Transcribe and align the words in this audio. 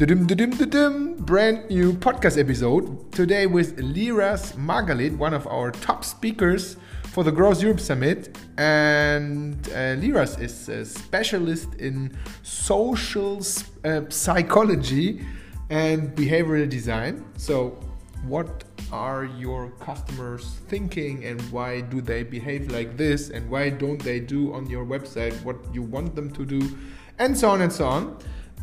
Brand 0.00 1.68
new 1.68 1.92
podcast 1.92 2.40
episode. 2.40 3.12
Today 3.12 3.46
with 3.46 3.76
Liraz 3.76 4.54
Margalit, 4.54 5.14
one 5.18 5.34
of 5.34 5.46
our 5.46 5.70
top 5.70 6.06
speakers 6.06 6.78
for 7.12 7.22
the 7.22 7.30
Growth 7.30 7.60
Europe 7.60 7.80
Summit. 7.80 8.38
And 8.56 9.58
uh, 9.68 10.00
Liraz 10.00 10.40
is 10.40 10.70
a 10.70 10.86
specialist 10.86 11.74
in 11.74 12.16
social 12.42 13.42
uh, 13.84 14.00
psychology 14.08 15.22
and 15.68 16.16
behavioral 16.16 16.66
design. 16.66 17.22
So, 17.36 17.78
what 18.24 18.64
are 18.90 19.26
your 19.26 19.68
customers 19.80 20.60
thinking 20.68 21.26
and 21.26 21.38
why 21.52 21.82
do 21.82 22.00
they 22.00 22.22
behave 22.22 22.72
like 22.72 22.96
this? 22.96 23.28
And 23.28 23.50
why 23.50 23.68
don't 23.68 24.02
they 24.02 24.18
do 24.18 24.54
on 24.54 24.64
your 24.70 24.86
website 24.86 25.34
what 25.44 25.58
you 25.74 25.82
want 25.82 26.14
them 26.14 26.30
to 26.30 26.46
do? 26.46 26.74
And 27.18 27.36
so 27.36 27.50
on 27.50 27.60
and 27.60 27.70
so 27.70 27.84
on 27.84 28.16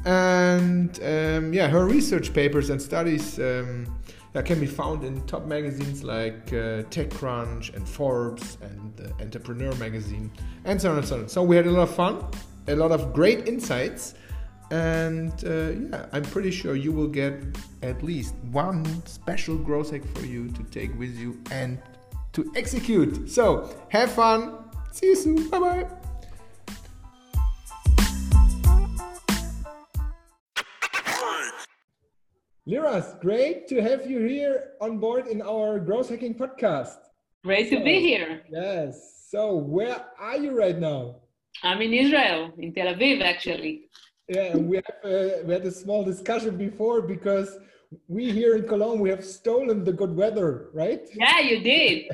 and 0.08 1.04
um, 1.04 1.54
yeah 1.54 1.68
her 1.68 1.86
research 1.86 2.34
papers 2.34 2.70
and 2.70 2.82
studies 2.82 3.38
um, 3.40 3.86
can 4.46 4.60
be 4.60 4.68
found 4.68 5.04
in 5.04 5.20
top 5.26 5.46
magazines 5.46 6.04
like 6.04 6.54
uh, 6.54 6.84
TechCrunch 6.94 7.76
and 7.76 7.90
Forbes 7.90 8.60
and 8.62 9.02
uh, 9.02 9.24
Entrepreneur 9.24 9.74
magazine 9.76 10.32
and 10.66 10.80
so 10.80 10.92
on 10.92 11.00
and 11.00 11.08
so 11.08 11.18
on. 11.18 11.28
So 11.28 11.42
we 11.42 11.56
had 11.56 11.66
a 11.66 11.72
lot 11.72 11.90
of 11.90 11.96
fun 11.96 12.24
a 12.68 12.76
lot 12.76 12.92
of 12.92 13.14
great 13.14 13.48
insights. 13.48 14.14
And 14.70 15.32
uh, 15.46 15.70
yeah 15.70 16.06
i'm 16.12 16.24
pretty 16.24 16.52
sure 16.52 16.76
you 16.76 16.92
will 16.92 17.08
get 17.08 17.34
at 17.84 18.04
least 18.04 18.36
one 18.52 18.84
special 19.06 19.58
growth 19.58 19.92
hack 19.92 20.04
for 20.14 20.26
you 20.26 20.50
to 20.50 20.64
take 20.64 20.92
with 21.00 21.16
you 21.18 21.42
and 21.52 21.80
to 22.34 22.52
execute. 22.56 23.30
So 23.30 23.74
have 23.90 24.12
fun. 24.12 24.54
See 24.92 25.08
you 25.08 25.16
soon. 25.16 25.50
Bye 25.50 25.60
bye 25.60 26.07
Liraz, 32.68 33.18
great 33.22 33.66
to 33.70 33.82
have 33.82 34.12
you 34.12 34.20
here 34.26 34.72
on 34.82 34.98
board 34.98 35.28
in 35.28 35.42
our 35.42 35.80
growth 35.80 36.10
hacking 36.10 36.36
podcast. 36.36 36.98
Great 37.46 37.70
to 37.70 37.82
be 37.82 38.02
here. 38.02 38.42
Yes. 38.52 39.24
So, 39.30 39.56
where 39.56 40.06
are 40.20 40.36
you 40.36 40.52
right 40.52 40.78
now? 40.78 41.16
I'm 41.64 41.82
in 41.82 41.94
Israel, 41.94 42.52
in 42.58 42.74
Tel 42.74 42.94
Aviv, 42.94 43.22
actually. 43.24 43.88
Yeah, 44.28 44.52
and 44.52 44.68
we 44.68 44.76
have 44.76 45.00
uh, 45.02 45.46
we 45.46 45.54
had 45.54 45.66
a 45.66 45.72
small 45.72 46.04
discussion 46.04 46.58
before 46.58 47.02
because 47.02 47.58
we 48.10 48.32
here 48.32 48.58
in 48.58 48.68
Cologne 48.68 49.00
we 49.00 49.10
have 49.12 49.24
stolen 49.24 49.86
the 49.86 49.94
good 49.94 50.14
weather, 50.14 50.68
right? 50.74 51.08
Yeah, 51.16 51.40
you 51.40 51.62
did, 51.62 52.12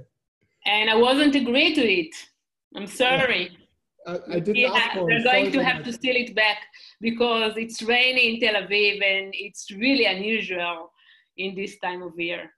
and 0.66 0.90
I 0.90 0.96
wasn't 0.96 1.34
agree 1.34 1.74
to 1.74 1.80
it. 1.80 2.14
I'm 2.76 2.86
sorry. 2.86 3.56
I, 4.08 4.36
I 4.36 4.38
didn't 4.40 4.56
yeah, 4.56 4.72
ask 4.72 4.96
for 4.96 5.06
They're 5.08 5.22
going 5.22 5.52
to 5.52 5.62
have 5.62 5.84
to 5.84 5.92
steal 5.92 6.16
it 6.16 6.34
back 6.34 6.58
because 7.00 7.52
it's 7.56 7.82
rainy 7.82 8.24
in 8.34 8.40
Tel 8.40 8.56
Aviv 8.62 8.96
and 9.12 9.34
it's 9.34 9.70
really 9.70 10.06
unusual 10.06 10.90
in 11.36 11.54
this 11.54 11.78
time 11.78 12.02
of 12.02 12.18
year. 12.18 12.50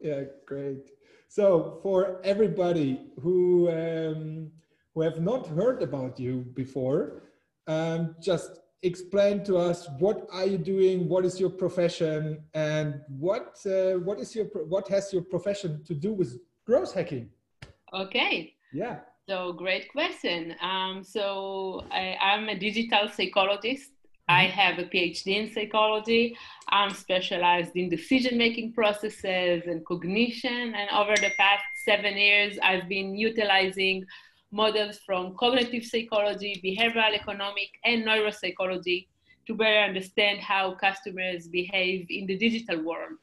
Yeah, 0.00 0.22
great. 0.46 0.90
So 1.28 1.78
for 1.82 2.20
everybody 2.24 2.90
who 3.22 3.68
um, 3.70 4.50
who 4.94 5.00
have 5.02 5.20
not 5.20 5.46
heard 5.46 5.82
about 5.82 6.18
you 6.18 6.34
before, 6.54 7.22
um, 7.66 8.14
just 8.20 8.60
explain 8.82 9.42
to 9.42 9.56
us 9.56 9.88
what 9.98 10.26
are 10.30 10.44
you 10.44 10.58
doing 10.58 11.08
what 11.08 11.24
is 11.24 11.40
your 11.40 11.48
profession 11.48 12.44
and 12.52 13.00
what 13.08 13.58
uh, 13.66 13.94
what 14.06 14.20
is 14.20 14.36
your 14.36 14.44
what 14.74 14.86
has 14.86 15.10
your 15.10 15.22
profession 15.22 15.82
to 15.84 15.94
do 15.94 16.12
with 16.12 16.38
growth 16.66 16.92
hacking 16.92 17.30
okay 17.94 18.52
yeah 18.74 18.98
so 19.28 19.52
great 19.52 19.90
question 19.90 20.54
um, 20.60 21.02
so 21.02 21.84
I, 21.90 22.16
i'm 22.20 22.48
a 22.48 22.58
digital 22.58 23.08
psychologist 23.08 23.90
I 24.28 24.46
mm-hmm. 24.46 24.58
have 24.58 24.78
a 24.78 24.84
PhD 24.84 25.26
in 25.36 25.52
psychology. 25.52 26.36
I'm 26.68 26.94
specialized 26.94 27.76
in 27.76 27.90
decision 27.90 28.38
making 28.38 28.72
processes 28.72 29.64
and 29.66 29.84
cognition. 29.84 30.74
And 30.74 30.88
over 30.90 31.14
the 31.14 31.30
past 31.36 31.64
seven 31.84 32.16
years, 32.16 32.58
I've 32.62 32.88
been 32.88 33.14
utilizing 33.14 34.04
models 34.50 34.98
from 35.04 35.34
cognitive 35.36 35.84
psychology, 35.84 36.60
behavioral 36.64 37.14
economic, 37.14 37.68
and 37.84 38.04
neuropsychology 38.06 39.08
to 39.46 39.54
better 39.54 39.80
understand 39.80 40.40
how 40.40 40.74
customers 40.74 41.48
behave 41.48 42.06
in 42.08 42.26
the 42.26 42.38
digital 42.38 42.82
world. 42.82 43.18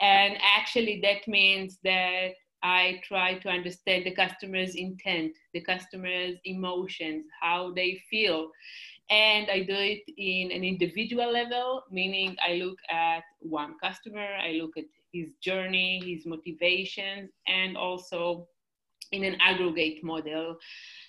And 0.00 0.38
actually, 0.56 1.00
that 1.02 1.28
means 1.28 1.78
that 1.84 2.32
I 2.64 3.00
try 3.04 3.34
to 3.40 3.48
understand 3.50 4.06
the 4.06 4.14
customer's 4.14 4.74
intent, 4.74 5.32
the 5.52 5.60
customer's 5.60 6.36
emotions, 6.44 7.26
how 7.40 7.72
they 7.74 8.00
feel. 8.10 8.50
And 9.10 9.50
I 9.50 9.60
do 9.60 9.74
it 9.76 10.02
in 10.16 10.50
an 10.50 10.64
individual 10.64 11.30
level, 11.30 11.84
meaning 11.90 12.36
I 12.42 12.54
look 12.54 12.78
at 12.90 13.22
one 13.40 13.74
customer, 13.82 14.26
I 14.42 14.52
look 14.52 14.78
at 14.78 14.86
his 15.12 15.34
journey, 15.42 16.02
his 16.04 16.24
motivations, 16.24 17.30
and 17.46 17.76
also 17.76 18.48
in 19.12 19.24
an 19.24 19.36
aggregate 19.42 20.02
model. 20.02 20.56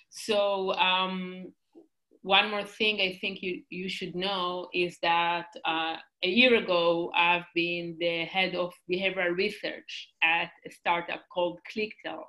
So 0.10 0.74
um, 0.74 1.54
one 2.26 2.50
more 2.50 2.64
thing 2.64 3.02
I 3.02 3.20
think 3.22 3.44
you, 3.44 3.62
you 3.70 3.88
should 3.88 4.16
know 4.16 4.68
is 4.74 4.98
that 5.04 5.46
uh, 5.64 5.98
a 6.24 6.28
year 6.28 6.56
ago, 6.56 7.12
I've 7.16 7.46
been 7.54 7.98
the 8.00 8.26
head 8.26 8.56
of 8.56 8.74
behavioral 8.92 9.38
research 9.38 10.10
at 10.24 10.50
a 10.66 10.72
startup 10.72 11.22
called 11.32 11.60
ClickTale. 11.72 12.24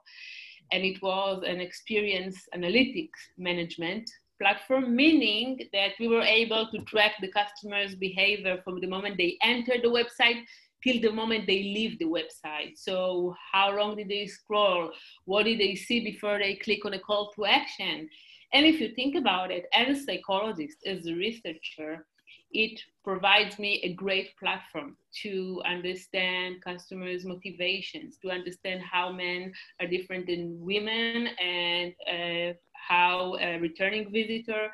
And 0.70 0.84
it 0.84 1.00
was 1.00 1.44
an 1.46 1.60
experience 1.60 2.36
analytics 2.54 3.20
management 3.38 4.10
platform, 4.38 4.94
meaning 4.94 5.60
that 5.72 5.92
we 5.98 6.08
were 6.08 6.20
able 6.20 6.68
to 6.72 6.78
track 6.80 7.12
the 7.22 7.32
customer's 7.32 7.94
behavior 7.94 8.60
from 8.64 8.82
the 8.82 8.86
moment 8.86 9.16
they 9.16 9.38
enter 9.42 9.76
the 9.82 9.88
website 9.88 10.42
till 10.84 11.00
the 11.00 11.10
moment 11.10 11.46
they 11.46 11.62
leave 11.62 11.98
the 11.98 12.04
website. 12.04 12.72
So 12.76 13.34
how 13.50 13.74
long 13.74 13.96
did 13.96 14.10
they 14.10 14.26
scroll? 14.26 14.90
What 15.24 15.44
did 15.44 15.58
they 15.58 15.74
see 15.74 16.00
before 16.04 16.38
they 16.38 16.56
click 16.56 16.84
on 16.84 16.92
a 16.92 16.98
call 16.98 17.32
to 17.36 17.46
action? 17.46 18.10
And 18.56 18.64
if 18.64 18.80
you 18.80 18.88
think 18.94 19.16
about 19.16 19.50
it, 19.50 19.66
as 19.74 19.98
a 19.98 20.02
psychologist, 20.02 20.78
as 20.86 21.04
a 21.04 21.12
researcher, 21.12 22.06
it 22.52 22.80
provides 23.04 23.58
me 23.58 23.82
a 23.82 23.92
great 23.92 24.34
platform 24.38 24.96
to 25.24 25.60
understand 25.66 26.62
customers' 26.64 27.26
motivations, 27.26 28.16
to 28.22 28.30
understand 28.30 28.80
how 28.80 29.12
men 29.12 29.52
are 29.78 29.86
different 29.86 30.26
than 30.26 30.58
women, 30.58 31.26
and 31.38 31.92
uh, 32.10 32.54
how 32.72 33.36
a 33.40 33.58
returning 33.58 34.10
visitor 34.10 34.68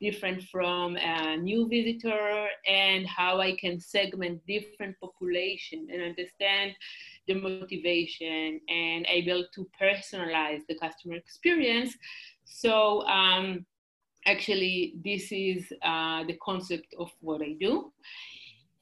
different 0.00 0.42
from 0.50 0.96
a 0.96 1.36
new 1.36 1.66
visitor 1.68 2.48
and 2.68 3.06
how 3.06 3.40
I 3.40 3.56
can 3.56 3.80
segment 3.80 4.40
different 4.46 4.96
population 5.00 5.86
and 5.90 6.02
understand 6.02 6.72
the 7.28 7.34
motivation 7.34 8.60
and 8.68 9.06
able 9.08 9.44
to 9.54 9.68
personalize 9.80 10.60
the 10.68 10.76
customer 10.78 11.14
experience. 11.14 11.96
So 12.52 13.06
um, 13.06 13.64
actually 14.26 14.94
this 15.04 15.32
is 15.32 15.72
uh, 15.82 16.24
the 16.24 16.38
concept 16.42 16.94
of 16.98 17.10
what 17.20 17.42
I 17.42 17.56
do. 17.58 17.92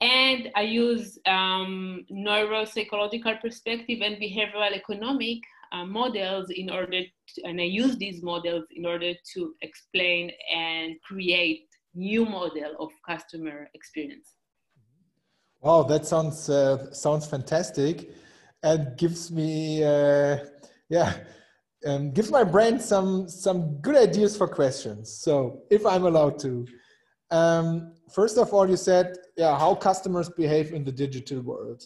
And 0.01 0.51
I 0.57 0.63
use 0.63 1.19
um, 1.27 2.05
neuropsychological 2.11 3.41
perspective 3.41 4.01
and 4.03 4.17
behavioral 4.17 4.73
economic 4.73 5.39
uh, 5.73 5.85
models 5.85 6.51
in 6.51 6.71
order 6.71 7.03
to, 7.03 7.43
and 7.45 7.61
I 7.61 7.65
use 7.65 7.97
these 7.97 8.23
models 8.23 8.65
in 8.71 8.87
order 8.87 9.13
to 9.35 9.55
explain 9.61 10.33
and 10.53 10.97
create 11.03 11.69
new 11.95 12.25
model 12.25 12.77
of 12.79 12.91
customer 13.07 13.69
experience. 13.75 14.35
Wow, 15.61 15.83
that 15.85 16.07
sounds 16.07 16.49
uh, 16.49 16.93
sounds 16.93 17.27
fantastic, 17.27 18.11
and 18.63 18.97
gives 18.97 19.31
me 19.31 19.85
uh, 19.85 20.39
yeah, 20.89 21.19
um, 21.87 22.11
gives 22.13 22.31
my 22.31 22.45
brain 22.45 22.79
some 22.79 23.29
some 23.29 23.81
good 23.81 23.97
ideas 23.97 24.37
for 24.37 24.49
questions. 24.49 25.13
So 25.13 25.63
if 25.71 25.87
I'm 25.87 26.05
allowed 26.05 26.39
to, 26.41 26.67
um, 27.31 27.95
first 28.13 28.39
of 28.39 28.53
all, 28.53 28.69
you 28.69 28.77
said 28.77 29.17
yeah 29.37 29.59
how 29.59 29.75
customers 29.75 30.29
behave 30.29 30.73
in 30.73 30.85
the 30.85 30.93
digital 30.93 31.41
world. 31.41 31.83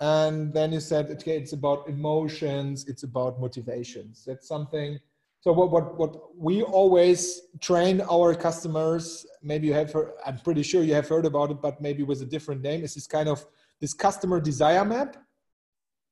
And 0.00 0.52
then 0.52 0.72
you 0.72 0.80
said 0.80 1.10
okay 1.10 1.36
it's 1.36 1.52
about 1.52 1.88
emotions 1.88 2.86
it's 2.88 3.02
about 3.02 3.40
motivations. 3.40 4.24
That's 4.26 4.46
something 4.46 4.98
so 5.40 5.52
what 5.52 5.70
what, 5.70 5.98
what 5.98 6.36
we 6.36 6.62
always 6.62 7.42
train 7.60 8.00
our 8.10 8.34
customers. 8.34 9.24
Maybe 9.42 9.68
you 9.68 9.74
have 9.74 9.92
heard, 9.92 10.12
i'm 10.26 10.38
pretty 10.38 10.62
sure 10.62 10.82
you 10.82 10.94
have 10.94 11.08
heard 11.08 11.26
about 11.26 11.50
it 11.50 11.62
but 11.62 11.80
maybe 11.80 12.02
with 12.02 12.22
a 12.22 12.26
different 12.26 12.62
name. 12.62 12.82
Is 12.82 12.94
this 12.94 13.06
kind 13.06 13.28
of 13.28 13.44
this 13.80 13.94
customer 13.94 14.40
desire 14.40 14.84
map 14.84 15.16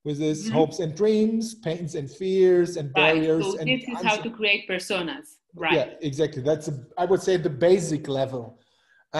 with 0.06 0.18
his 0.18 0.38
mm-hmm. 0.44 0.54
hopes 0.58 0.78
and 0.78 0.90
dreams 1.02 1.54
pains 1.68 1.94
and 2.00 2.08
fears 2.20 2.70
and 2.78 2.86
barriers 2.94 3.44
so 3.44 3.58
and 3.58 3.68
this 3.68 3.84
is 3.92 4.02
how 4.08 4.16
to 4.26 4.30
create 4.38 4.62
personas 4.72 5.26
right 5.54 5.74
yeah 5.78 5.88
exactly 6.10 6.42
that's 6.50 6.68
a, 6.72 6.74
i 6.96 7.04
would 7.10 7.22
say 7.28 7.34
the 7.36 7.54
basic 7.68 8.02
level 8.20 8.44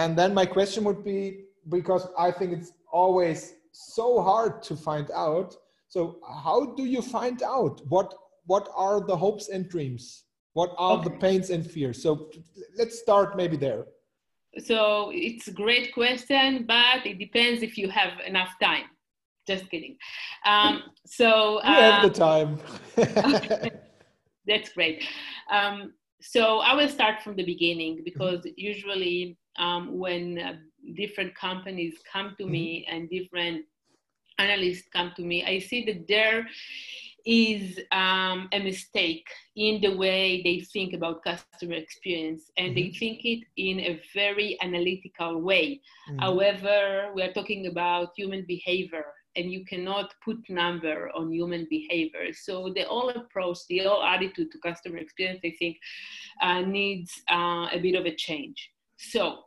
and 0.01 0.17
then 0.19 0.33
my 0.33 0.45
question 0.45 0.81
would 0.87 1.03
be 1.03 1.21
because 1.77 2.03
i 2.17 2.29
think 2.37 2.49
it's 2.57 2.71
always 2.91 3.39
so 3.77 4.21
hard 4.21 4.63
to 4.63 4.75
find 4.75 5.11
out. 5.11 5.55
So 5.87 6.19
how 6.43 6.73
do 6.75 6.85
you 6.85 7.01
find 7.01 7.41
out 7.43 7.81
what 7.87 8.13
what 8.45 8.69
are 8.75 9.01
the 9.01 9.15
hopes 9.15 9.49
and 9.49 9.67
dreams? 9.69 10.23
What 10.53 10.73
are 10.77 10.97
okay. 10.97 11.09
the 11.09 11.15
pains 11.17 11.49
and 11.49 11.65
fears? 11.65 12.01
So 12.01 12.31
let's 12.77 12.99
start 12.99 13.37
maybe 13.37 13.57
there. 13.57 13.85
so 14.69 15.11
it's 15.13 15.47
a 15.47 15.51
great 15.51 15.93
question, 15.93 16.65
but 16.65 17.05
it 17.05 17.19
depends 17.19 17.61
if 17.61 17.77
you 17.77 17.89
have 17.89 18.13
enough 18.25 18.53
time. 18.59 18.87
Just 19.47 19.69
kidding. 19.69 19.97
Um, 20.45 20.83
so 21.05 21.61
we 21.63 21.69
have 21.69 22.13
the 22.13 22.23
uh, 22.23 22.27
time. 22.27 22.59
that's 24.47 24.69
great. 24.73 25.05
Um, 25.49 25.93
so 26.21 26.59
I 26.59 26.73
will 26.73 26.89
start 26.89 27.21
from 27.21 27.35
the 27.35 27.45
beginning 27.45 28.01
because 28.03 28.39
mm-hmm. 28.39 28.53
usually 28.57 29.37
um, 29.57 29.97
when 29.97 30.39
uh, 30.39 30.53
different 30.95 31.35
companies 31.35 31.95
come 32.11 32.35
to 32.37 32.43
mm-hmm. 32.43 32.51
me 32.51 32.87
and 32.89 33.09
different 33.09 33.65
analysts 34.37 34.87
come 34.93 35.13
to 35.15 35.23
me, 35.23 35.45
I 35.45 35.59
see 35.59 35.85
that 35.85 36.07
there 36.07 36.47
is 37.25 37.77
um, 37.91 38.47
a 38.53 38.59
mistake 38.59 39.27
in 39.57 39.81
the 39.81 39.95
way 39.97 40.41
they 40.43 40.61
think 40.61 40.93
about 40.93 41.23
customer 41.23 41.73
experience 41.73 42.49
and 42.57 42.67
mm-hmm. 42.67 42.75
they 42.75 42.97
think 42.97 43.25
it 43.25 43.43
in 43.57 43.79
a 43.79 44.01
very 44.13 44.57
analytical 44.61 45.41
way. 45.41 45.81
Mm-hmm. 46.09 46.19
However, 46.19 47.11
we 47.13 47.21
are 47.23 47.33
talking 47.33 47.67
about 47.67 48.11
human 48.15 48.45
behavior 48.47 49.05
and 49.37 49.51
you 49.51 49.63
cannot 49.65 50.13
put 50.25 50.37
number 50.49 51.11
on 51.15 51.31
human 51.31 51.67
behavior. 51.69 52.33
So 52.33 52.71
the 52.75 52.83
whole 52.83 53.09
approach, 53.09 53.59
the 53.69 53.79
whole 53.79 54.03
attitude 54.03 54.51
to 54.51 54.57
customer 54.59 54.97
experience, 54.97 55.41
I 55.45 55.53
think, 55.59 55.77
uh, 56.41 56.61
needs 56.61 57.11
uh, 57.31 57.67
a 57.71 57.79
bit 57.81 57.95
of 57.95 58.05
a 58.05 58.15
change. 58.15 58.71
So 58.97 59.43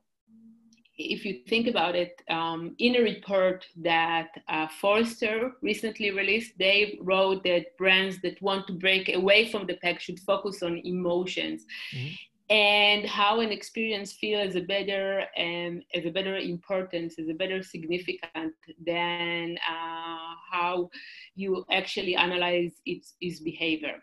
if 0.97 1.25
you 1.25 1.41
think 1.49 1.67
about 1.67 1.95
it, 1.97 2.13
um, 2.29 2.75
in 2.79 2.97
a 2.97 3.01
report 3.01 3.67
that 3.77 4.29
uh, 4.49 4.69
Forrester 4.81 5.53
recently 5.63 6.11
released, 6.11 6.53
they 6.59 6.99
wrote 7.01 7.43
that 7.45 7.77
brands 7.79 8.21
that 8.23 8.41
want 8.43 8.67
to 8.67 8.75
break 8.75 9.15
away 9.15 9.51
from 9.51 9.67
the 9.67 9.77
pack 9.83 10.01
should 10.01 10.21
focus 10.21 10.63
on 10.63 10.81
emotions. 10.85 11.65
Mm-hmm. 11.95 12.15
And 12.51 13.07
how 13.07 13.39
an 13.39 13.53
experience 13.53 14.13
feels 14.13 14.51
is 14.51 14.57
a 14.57 14.63
better 14.63 15.25
um, 15.39 15.83
as 15.95 16.05
a 16.05 16.11
better 16.11 16.37
importance, 16.37 17.17
as 17.17 17.29
a 17.29 17.35
better 17.35 17.63
significant 17.63 18.55
than 18.85 19.57
uh, 19.59 20.35
how 20.51 20.91
you 21.37 21.65
actually 21.71 22.17
analyze 22.17 22.73
its, 22.85 23.15
its 23.21 23.39
behavior. 23.39 24.03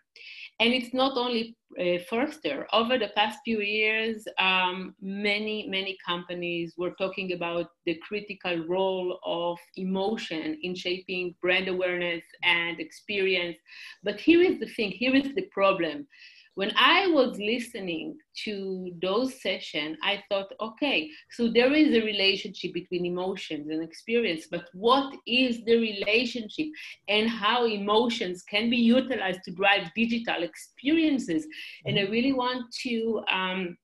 And 0.60 0.74
it's 0.74 0.94
not 0.94 1.18
only 1.18 1.58
uh, 1.80 2.00
Forrester. 2.10 2.66
Over 2.74 2.98
the 2.98 3.10
past 3.16 3.40
few 3.44 3.60
years, 3.60 4.26
um, 4.40 4.96
many, 5.02 5.68
many 5.68 5.98
companies 6.04 6.74
were 6.78 6.92
talking 6.92 7.34
about 7.34 7.68
the 7.86 8.02
critical 8.08 8.66
role 8.66 9.20
of 9.26 9.60
emotion 9.76 10.58
in 10.64 10.74
shaping 10.74 11.36
brand 11.42 11.68
awareness 11.68 12.24
and 12.44 12.80
experience. 12.80 13.58
But 14.04 14.20
here 14.20 14.42
is 14.42 14.60
the 14.60 14.68
thing, 14.68 14.92
here 14.92 15.14
is 15.14 15.36
the 15.36 15.48
problem 15.52 16.08
when 16.58 16.74
I 16.76 17.06
was 17.06 17.38
listening 17.38 18.18
to 18.46 18.92
those 19.00 19.40
sessions, 19.44 19.96
I 20.02 20.24
thought, 20.28 20.52
okay, 20.60 21.08
so 21.30 21.50
there 21.50 21.72
is 21.72 21.96
a 21.96 22.04
relationship 22.04 22.74
between 22.74 23.06
emotions 23.06 23.70
and 23.70 23.84
experience, 23.84 24.48
but 24.50 24.66
what 24.74 25.14
is 25.28 25.64
the 25.66 25.78
relationship 25.78 26.66
and 27.08 27.30
how 27.30 27.68
emotions 27.68 28.42
can 28.42 28.72
be 28.72 28.78
utilized 28.78 29.42
to 29.46 29.52
drive 29.52 29.92
digital 29.96 30.42
experiences? 30.42 31.46
And 31.86 32.00
I 32.00 32.02
mm-hmm. 32.02 32.12
really 32.12 32.34
want 32.34 32.66
to 32.86 33.22
um, 33.32 33.78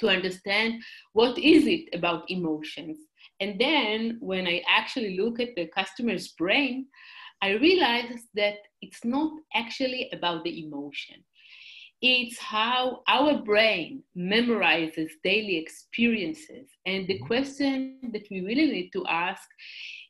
to 0.00 0.08
understand 0.08 0.82
what 1.12 1.36
is 1.36 1.66
it 1.66 1.90
about 1.92 2.30
emotions. 2.30 2.96
And 3.40 3.60
then 3.60 4.16
when 4.20 4.46
I 4.46 4.62
actually 4.66 5.18
look 5.18 5.38
at 5.38 5.54
the 5.54 5.66
customer's 5.66 6.28
brain, 6.28 6.86
I 7.42 7.50
realized 7.50 8.24
that 8.36 8.56
it's 8.80 9.04
not 9.04 9.32
actually 9.54 10.08
about 10.14 10.44
the 10.44 10.64
emotion 10.64 11.16
it's 12.02 12.38
how 12.38 13.02
our 13.08 13.38
brain 13.42 14.02
memorizes 14.16 15.10
daily 15.24 15.56
experiences. 15.56 16.68
And 16.84 17.06
the 17.06 17.18
question 17.20 17.98
that 18.12 18.26
we 18.30 18.40
really 18.40 18.70
need 18.70 18.90
to 18.90 19.06
ask 19.06 19.48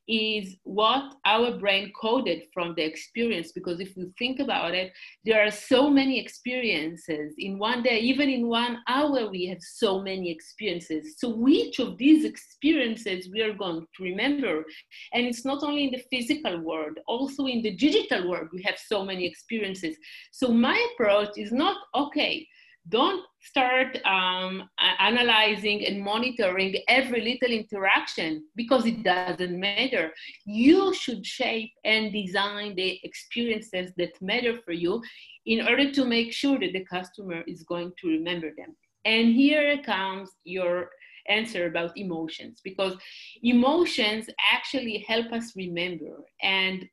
is 0.08 0.56
what 0.62 1.14
our 1.24 1.58
brain 1.58 1.92
coded 2.00 2.44
from 2.52 2.74
the 2.76 2.84
experience. 2.84 3.52
Because 3.52 3.80
if 3.80 3.96
you 3.96 4.12
think 4.18 4.40
about 4.40 4.74
it, 4.74 4.92
there 5.24 5.44
are 5.44 5.50
so 5.50 5.90
many 5.90 6.20
experiences 6.20 7.34
in 7.38 7.58
one 7.58 7.82
day, 7.82 7.98
even 7.98 8.28
in 8.28 8.46
one 8.46 8.78
hour, 8.88 9.28
we 9.30 9.46
have 9.46 9.60
so 9.60 10.00
many 10.00 10.30
experiences. 10.30 11.14
So, 11.18 11.28
which 11.30 11.78
of 11.78 11.98
these 11.98 12.24
experiences 12.24 13.28
we 13.32 13.42
are 13.42 13.54
going 13.54 13.86
to 13.96 14.02
remember? 14.02 14.64
And 15.12 15.26
it's 15.26 15.44
not 15.44 15.62
only 15.62 15.84
in 15.84 15.92
the 15.92 16.04
physical 16.10 16.60
world, 16.60 16.98
also 17.06 17.46
in 17.46 17.62
the 17.62 17.74
digital 17.76 18.28
world, 18.28 18.48
we 18.52 18.62
have 18.62 18.78
so 18.78 19.04
many 19.04 19.26
experiences. 19.26 19.96
So, 20.32 20.48
my 20.48 20.78
approach 20.92 21.36
is 21.36 21.52
not 21.52 21.76
okay 21.94 22.46
don't 22.88 23.24
start 23.40 23.98
um, 24.04 24.68
analyzing 24.98 25.84
and 25.86 26.02
monitoring 26.02 26.76
every 26.88 27.20
little 27.20 27.56
interaction 27.56 28.44
because 28.54 28.86
it 28.86 29.02
doesn't 29.02 29.58
matter. 29.58 30.12
You 30.44 30.94
should 30.94 31.24
shape 31.24 31.72
and 31.84 32.12
design 32.12 32.74
the 32.76 33.00
experiences 33.02 33.92
that 33.96 34.20
matter 34.20 34.58
for 34.64 34.72
you 34.72 35.02
in 35.46 35.66
order 35.66 35.90
to 35.92 36.04
make 36.04 36.32
sure 36.32 36.58
that 36.58 36.72
the 36.72 36.84
customer 36.84 37.42
is 37.46 37.62
going 37.62 37.92
to 38.00 38.08
remember 38.08 38.50
them. 38.56 38.76
And 39.04 39.34
here 39.34 39.80
comes 39.84 40.30
your 40.44 40.90
answer 41.28 41.66
about 41.66 41.96
emotions 41.96 42.60
because 42.62 42.96
emotions 43.42 44.26
actually 44.52 45.04
help 45.08 45.32
us 45.32 45.52
remember 45.56 46.24
and 46.42 46.88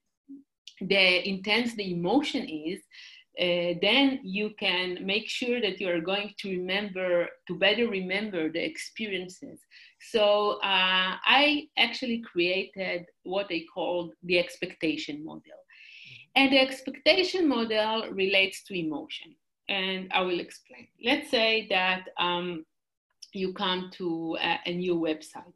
the 0.82 1.28
intense 1.28 1.76
the 1.76 1.92
emotion 1.92 2.48
is 2.48 2.82
uh, 3.40 3.74
then 3.82 4.20
you 4.24 4.52
can 4.60 5.06
make 5.06 5.28
sure 5.28 5.60
that 5.60 5.80
you 5.80 5.90
are 5.90 6.00
going 6.00 6.34
to 6.38 6.50
remember, 6.50 7.28
to 7.48 7.56
better 7.56 7.88
remember 7.88 8.52
the 8.52 8.64
experiences. 8.64 9.60
So 10.12 10.60
uh, 10.64 11.18
I 11.26 11.68
actually 11.78 12.22
created 12.22 13.06
what 13.24 13.48
I 13.50 13.64
called 13.74 14.14
the 14.24 14.38
expectation 14.38 15.26
model. 15.26 15.60
And 16.36 16.52
the 16.52 16.60
expectation 16.60 17.48
model 17.48 18.12
relates 18.12 18.64
to 18.66 18.78
emotion. 18.78 19.36
And 19.70 20.12
I 20.14 20.22
will 20.22 20.40
explain. 20.40 20.88
Let's 21.04 21.32
say 21.32 21.68
that 21.70 22.06
um, 22.20 22.66
you 23.34 23.54
come 23.54 23.90
to 23.94 24.38
a, 24.42 24.60
a 24.66 24.74
new 24.74 24.96
website 24.96 25.54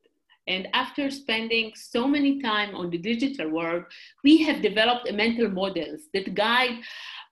and 0.47 0.67
after 0.73 1.11
spending 1.11 1.73
so 1.75 2.07
many 2.07 2.41
time 2.41 2.73
on 2.73 2.89
the 2.89 2.97
digital 2.97 3.49
world, 3.49 3.83
we 4.23 4.43
have 4.43 4.61
developed 4.61 5.11
mental 5.13 5.49
models 5.49 6.03
that 6.13 6.33
guide 6.35 6.79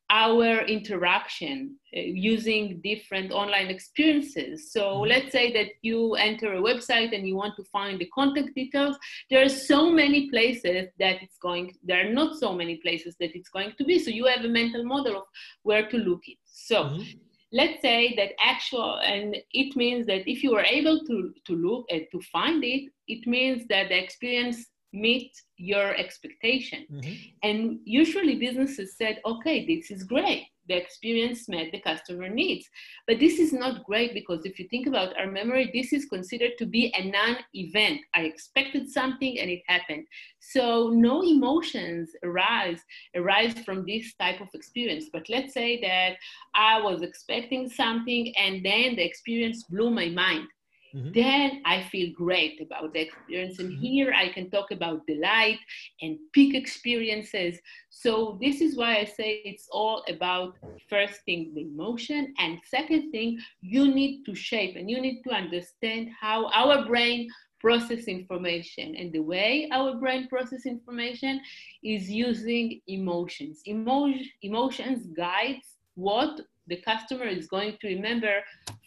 our 0.09 0.59
interaction 0.65 1.75
uh, 1.95 1.99
using 1.99 2.79
different 2.83 3.31
online 3.31 3.67
experiences. 3.67 4.71
So 4.71 4.81
mm-hmm. 4.81 5.09
let's 5.09 5.31
say 5.31 5.51
that 5.53 5.71
you 5.81 6.13
enter 6.15 6.53
a 6.53 6.61
website 6.61 7.15
and 7.15 7.27
you 7.27 7.35
want 7.35 7.55
to 7.57 7.63
find 7.65 7.99
the 7.99 8.09
contact 8.13 8.53
details. 8.53 8.97
There 9.29 9.43
are 9.43 9.49
so 9.49 9.89
many 9.89 10.29
places 10.29 10.89
that 10.99 11.21
it's 11.23 11.37
going, 11.37 11.75
there 11.83 12.07
are 12.07 12.13
not 12.13 12.37
so 12.37 12.53
many 12.53 12.77
places 12.77 13.15
that 13.19 13.35
it's 13.35 13.49
going 13.49 13.73
to 13.77 13.83
be. 13.83 13.97
So 13.97 14.11
you 14.11 14.25
have 14.25 14.45
a 14.45 14.49
mental 14.49 14.85
model 14.85 15.17
of 15.17 15.23
where 15.63 15.89
to 15.89 15.97
look 15.97 16.21
it. 16.27 16.37
So 16.45 16.83
mm-hmm. 16.83 17.03
let's 17.51 17.81
say 17.81 18.13
that 18.17 18.33
actual, 18.39 18.99
and 18.99 19.35
it 19.51 19.75
means 19.75 20.05
that 20.05 20.29
if 20.29 20.43
you 20.43 20.55
are 20.55 20.65
able 20.65 20.99
to, 21.05 21.33
to 21.45 21.53
look 21.55 21.85
and 21.89 22.05
to 22.11 22.21
find 22.31 22.63
it, 22.63 22.91
it 23.07 23.27
means 23.27 23.65
that 23.69 23.89
the 23.89 23.97
experience 23.97 24.67
meet 24.95 25.31
your 25.57 25.95
expectation. 25.95 26.85
Mm-hmm. 26.91 27.13
And 27.43 27.79
usually 27.85 28.35
businesses 28.35 28.97
said, 28.97 29.21
okay, 29.25 29.65
this 29.65 29.91
is 29.91 30.03
great. 30.03 30.47
The 30.67 30.75
experience 30.75 31.47
met 31.47 31.71
the 31.71 31.79
customer 31.79 32.27
needs. 32.27 32.67
But 33.07 33.19
this 33.19 33.37
is 33.37 33.53
not 33.53 33.83
great 33.83 34.15
because 34.15 34.45
if 34.45 34.57
you 34.57 34.67
think 34.67 34.87
about 34.87 35.15
our 35.19 35.27
memory, 35.27 35.69
this 35.71 35.93
is 35.93 36.05
considered 36.05 36.53
to 36.57 36.65
be 36.65 36.91
a 36.97 37.03
non 37.03 37.37
event. 37.53 38.01
I 38.15 38.21
expected 38.21 38.89
something 38.89 39.39
and 39.39 39.51
it 39.51 39.61
happened. 39.67 40.07
So 40.39 40.89
no 40.89 41.21
emotions 41.21 42.09
arise, 42.23 42.81
arise 43.15 43.53
from 43.59 43.85
this 43.85 44.15
type 44.15 44.41
of 44.41 44.47
experience. 44.55 45.05
But 45.13 45.29
let's 45.29 45.53
say 45.53 45.79
that 45.81 46.15
I 46.55 46.81
was 46.81 47.03
expecting 47.03 47.69
something 47.69 48.33
and 48.35 48.65
then 48.65 48.95
the 48.95 49.05
experience 49.05 49.65
blew 49.65 49.91
my 49.91 50.09
mind 50.09 50.47
mm-hmm. 50.95 51.11
then 51.13 51.61
I 51.65 51.83
feel 51.83 52.13
great 52.15 52.61
about 52.61 52.93
the 52.93 53.01
experience. 53.01 53.59
And 53.59 53.71
mm-hmm. 53.71 53.81
here 53.81 54.13
I 54.13 54.29
can 54.29 54.49
talk 54.49 54.71
about 54.71 55.05
delight 55.07 55.59
and 56.01 56.17
peak 56.31 56.55
experiences. 56.55 57.59
So 57.89 58.37
this 58.41 58.61
is 58.61 58.77
why 58.77 58.97
I 58.97 59.05
say 59.05 59.41
it's 59.45 59.67
all 59.71 60.03
about 60.07 60.55
first 60.89 61.21
thing, 61.25 61.51
the 61.53 61.61
emotion, 61.61 62.33
and 62.39 62.59
second 62.65 63.11
thing, 63.11 63.39
you 63.61 63.93
need 63.93 64.23
to 64.25 64.35
shape 64.35 64.75
and 64.75 64.89
you 64.89 65.01
need 65.01 65.21
to 65.23 65.31
understand 65.31 66.09
how 66.19 66.49
our 66.51 66.85
brain 66.85 67.29
process 67.59 68.05
information 68.05 68.95
and 68.95 69.11
the 69.11 69.19
way 69.19 69.67
our 69.71 69.95
brain 69.95 70.27
process 70.27 70.65
information 70.65 71.41
is 71.83 72.09
using 72.09 72.79
emotions 72.87 73.61
Emo- 73.67 74.13
emotions 74.43 75.07
guides 75.17 75.75
what 75.95 76.41
the 76.67 76.77
customer 76.81 77.25
is 77.25 77.47
going 77.47 77.77
to 77.79 77.87
remember 77.87 78.35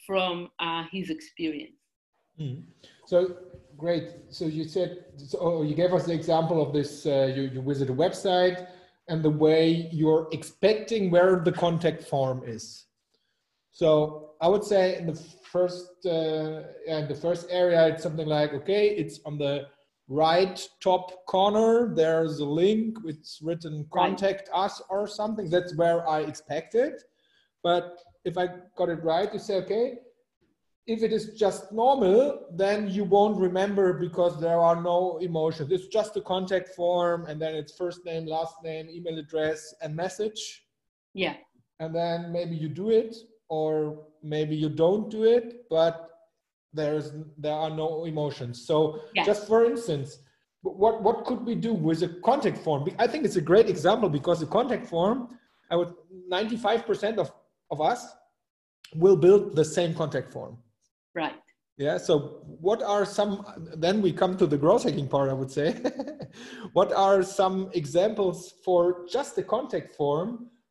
from 0.07 0.49
uh, 0.61 0.85
his 0.93 1.11
experience 1.11 1.78
Mm. 2.41 2.63
So 3.07 3.37
great. 3.77 4.11
So 4.31 4.45
you 4.47 4.65
said, 4.65 5.05
so 5.17 5.39
oh, 5.41 5.63
you 5.63 5.75
gave 5.75 5.93
us 5.93 6.07
the 6.07 6.13
example 6.13 6.63
of 6.63 6.73
this. 6.73 7.07
Uh, 7.07 7.33
you, 7.35 7.43
you 7.43 7.63
visit 7.63 7.91
a 7.91 7.95
website 7.95 8.67
and 9.09 9.23
the 9.23 9.31
way 9.31 9.89
you're 9.93 10.29
expecting 10.33 11.11
where 11.11 11.41
the 11.41 11.53
contact 11.53 12.03
form 12.05 12.43
is. 12.47 12.85
So 13.73 14.33
I 14.41 14.49
would 14.49 14.65
say 14.65 14.99
in 14.99 15.07
the 15.07 15.15
first 15.15 16.05
uh, 16.05 16.63
in 16.87 17.09
the 17.09 17.19
first 17.21 17.47
area, 17.51 17.87
it's 17.87 18.03
something 18.03 18.27
like 18.27 18.53
okay, 18.53 18.89
it's 18.89 19.21
on 19.25 19.39
the 19.39 19.67
right 20.09 20.69
top 20.81 21.27
corner. 21.27 21.95
There's 21.95 22.41
a 22.41 22.45
link. 22.45 22.99
It's 23.05 23.41
written 23.43 23.87
"contact 23.93 24.49
right. 24.53 24.65
us" 24.65 24.83
or 24.91 25.07
something. 25.07 25.49
That's 25.49 25.75
where 25.77 26.09
I 26.09 26.21
expect 26.21 26.75
it. 26.75 27.03
But 27.63 27.99
if 28.25 28.37
I 28.37 28.49
got 28.77 28.89
it 28.89 29.03
right, 29.03 29.33
you 29.33 29.39
say 29.39 29.57
okay. 29.57 29.99
If 30.89 31.03
it 31.03 31.13
is 31.13 31.35
just 31.35 31.71
normal, 31.71 32.47
then 32.51 32.89
you 32.91 33.05
won't 33.05 33.39
remember 33.39 33.93
because 33.93 34.41
there 34.41 34.59
are 34.59 34.83
no 34.83 35.19
emotions. 35.19 35.71
It's 35.71 35.87
just 35.87 36.17
a 36.17 36.23
contact 36.23 36.71
form, 36.75 37.27
and 37.27 37.41
then 37.41 37.55
it's 37.55 37.77
first 37.77 38.05
name, 38.05 38.27
last 38.27 38.57
name, 38.65 38.89
email 38.91 39.19
address, 39.19 39.75
and 39.83 39.95
message. 39.95 40.65
Yeah. 41.15 41.35
And 41.79 41.95
then 41.95 42.33
maybe 42.33 42.57
you 42.57 42.69
do 42.69 42.91
it 42.91 43.15
or 43.49 44.07
maybe 44.23 44.55
you 44.55 44.69
don't 44.69 45.11
do 45.11 45.25
it 45.25 45.69
but 45.71 46.11
there's 46.73 47.13
there 47.39 47.55
are 47.55 47.71
no 47.71 48.05
emotions 48.05 48.67
so 48.67 49.01
yeah. 49.15 49.25
just 49.25 49.47
for 49.47 49.65
instance 49.65 50.19
what 50.63 51.03
what 51.03 51.25
could 51.25 51.45
we 51.45 51.55
do 51.55 51.73
with 51.73 52.03
a 52.03 52.09
contact 52.25 52.59
form 52.59 52.87
i 52.99 53.07
think 53.07 53.25
it's 53.25 53.37
a 53.37 53.41
great 53.41 53.69
example 53.69 54.09
because 54.09 54.41
the 54.41 54.47
contact 54.47 54.87
form 54.87 55.29
i 55.71 55.77
would 55.77 55.95
95% 56.31 57.19
of 57.19 57.33
of 57.71 57.81
us 57.81 58.07
will 58.95 59.17
build 59.17 59.55
the 59.55 59.65
same 59.65 59.95
contact 59.95 60.33
form 60.33 60.59
right 61.23 61.41
yeah 61.77 61.97
so 62.07 62.15
what 62.69 62.81
are 62.95 63.05
some 63.19 63.33
then 63.85 63.97
we 64.07 64.11
come 64.23 64.37
to 64.43 64.47
the 64.53 64.59
growth 64.65 64.85
hacking 64.87 65.09
part 65.15 65.29
i 65.35 65.37
would 65.41 65.53
say 65.59 65.69
what 66.79 66.91
are 66.93 67.23
some 67.23 67.57
examples 67.83 68.37
for 68.65 68.81
just 69.17 69.31
the 69.37 69.45
contact 69.55 69.89
form 70.01 70.29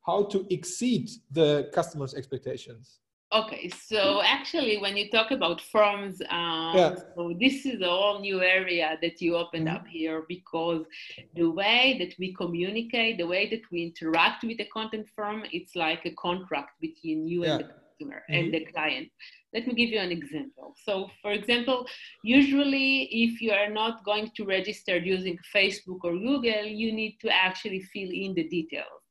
how 0.08 0.24
to 0.24 0.48
exceed 0.50 1.10
the 1.32 1.70
customer's 1.74 2.16
expectations? 2.16 3.00
Okay, 3.34 3.70
so 3.70 4.22
actually, 4.24 4.78
when 4.78 4.96
you 4.96 5.10
talk 5.10 5.32
about 5.32 5.60
forms, 5.60 6.22
um, 6.30 6.72
yeah. 6.78 6.96
so 7.14 7.36
this 7.38 7.66
is 7.66 7.82
a 7.82 7.90
whole 7.90 8.22
new 8.22 8.42
area 8.42 8.98
that 9.02 9.22
you 9.22 9.36
opened 9.36 9.68
mm-hmm. 9.68 9.76
up 9.76 9.86
here 9.86 10.24
because 10.30 10.86
the 11.36 11.52
way 11.52 11.98
that 12.00 12.16
we 12.18 12.34
communicate, 12.34 13.18
the 13.18 13.28
way 13.28 13.50
that 13.50 13.64
we 13.70 13.84
interact 13.84 14.46
with 14.46 14.58
the 14.60 14.70
content 14.74 15.10
form, 15.14 15.44
it's 15.52 15.76
like 15.76 16.06
a 16.06 16.12
contract 16.12 16.80
between 16.80 17.28
you 17.28 17.44
yeah. 17.44 17.56
and 17.56 17.66
the 17.66 17.70
customer 17.98 18.24
mm-hmm. 18.30 18.34
and 18.34 18.54
the 18.54 18.66
client. 18.66 19.10
Let 19.54 19.68
me 19.68 19.74
give 19.74 19.90
you 19.90 20.00
an 20.00 20.12
example. 20.12 20.76
So, 20.84 21.10
for 21.22 21.32
example, 21.32 21.86
usually 22.24 23.04
if 23.04 23.42
you 23.42 23.52
are 23.52 23.70
not 23.70 24.04
going 24.04 24.32
to 24.36 24.46
register 24.46 24.98
using 24.98 25.38
Facebook 25.56 26.00
or 26.04 26.14
Google, 26.14 26.66
you 26.66 26.92
need 26.92 27.18
to 27.22 27.30
actually 27.30 27.82
fill 27.82 28.10
in 28.10 28.34
the 28.34 28.48
details 28.48 29.02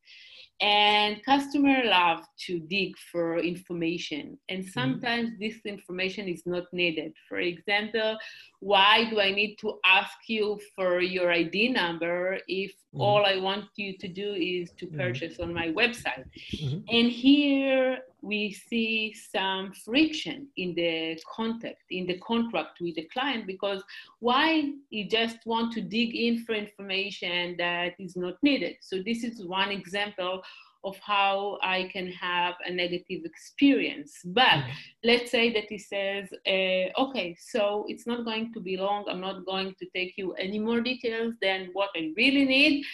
and 0.60 1.22
customer 1.22 1.84
love 1.84 2.20
to 2.38 2.60
dig 2.60 2.96
for 3.12 3.38
information 3.38 4.38
and 4.48 4.60
mm-hmm. 4.60 4.70
sometimes 4.70 5.30
mm-hmm. 5.30 5.42
this 5.42 5.56
information 5.66 6.28
is 6.28 6.42
not 6.46 6.64
needed 6.72 7.12
for 7.28 7.38
example 7.38 8.16
why 8.60 9.04
do 9.10 9.20
i 9.20 9.30
need 9.30 9.56
to 9.56 9.78
ask 9.84 10.16
you 10.28 10.58
for 10.74 11.00
your 11.00 11.30
id 11.30 11.68
number 11.68 12.38
if 12.48 12.70
mm-hmm. 12.70 13.02
all 13.02 13.26
i 13.26 13.36
want 13.36 13.66
you 13.76 13.98
to 13.98 14.08
do 14.08 14.32
is 14.32 14.70
to 14.78 14.86
mm-hmm. 14.86 14.96
purchase 14.98 15.34
mm-hmm. 15.34 15.50
on 15.50 15.54
my 15.54 15.68
website 15.68 16.24
mm-hmm. 16.54 16.78
and 16.88 17.10
here 17.10 17.98
we 18.26 18.52
see 18.52 19.14
some 19.14 19.72
friction 19.84 20.48
in 20.56 20.74
the 20.74 21.18
contact 21.34 21.82
in 21.90 22.06
the 22.06 22.18
contract 22.18 22.78
with 22.80 22.94
the 22.96 23.08
client 23.12 23.46
because 23.46 23.82
why 24.20 24.72
you 24.90 25.08
just 25.08 25.38
want 25.46 25.72
to 25.72 25.80
dig 25.80 26.14
in 26.14 26.44
for 26.44 26.54
information 26.54 27.54
that 27.56 27.94
is 27.98 28.16
not 28.16 28.34
needed 28.42 28.76
so 28.80 28.96
this 29.04 29.22
is 29.22 29.44
one 29.44 29.70
example 29.70 30.42
of 30.86 30.96
how 30.98 31.58
I 31.62 31.90
can 31.92 32.06
have 32.12 32.54
a 32.64 32.70
negative 32.70 33.24
experience. 33.24 34.20
But 34.24 34.58
mm-hmm. 34.60 34.70
let's 35.02 35.30
say 35.32 35.52
that 35.52 35.64
he 35.68 35.78
says, 35.78 36.28
uh, 36.46 37.02
okay, 37.02 37.36
so 37.38 37.84
it's 37.88 38.06
not 38.06 38.24
going 38.24 38.52
to 38.54 38.60
be 38.60 38.76
long. 38.76 39.04
I'm 39.08 39.20
not 39.20 39.44
going 39.44 39.74
to 39.80 39.86
take 39.94 40.14
you 40.16 40.32
any 40.34 40.60
more 40.60 40.80
details 40.80 41.34
than 41.42 41.70
what 41.72 41.90
I 41.96 42.12
really 42.16 42.44
need. 42.44 42.84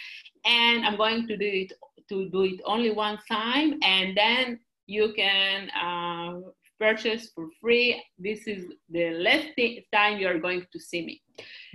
And 0.43 0.85
I'm 0.85 0.97
going 0.97 1.27
to 1.27 1.37
do 1.37 1.45
it 1.45 1.73
to 2.09 2.29
do 2.29 2.41
it 2.43 2.61
only 2.65 2.91
one 2.91 3.19
time. 3.29 3.79
And 3.83 4.17
then 4.17 4.59
you 4.87 5.13
can 5.15 5.69
uh, 5.71 6.39
purchase 6.79 7.31
for 7.33 7.47
free. 7.61 8.03
This 8.17 8.47
is 8.47 8.65
the 8.89 9.11
last 9.11 9.49
time 9.93 10.19
you're 10.19 10.39
going 10.39 10.65
to 10.71 10.79
see 10.79 11.05
me. 11.05 11.21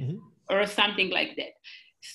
Mm-hmm. 0.00 0.18
Or 0.50 0.66
something 0.66 1.10
like 1.10 1.36
that 1.36 1.52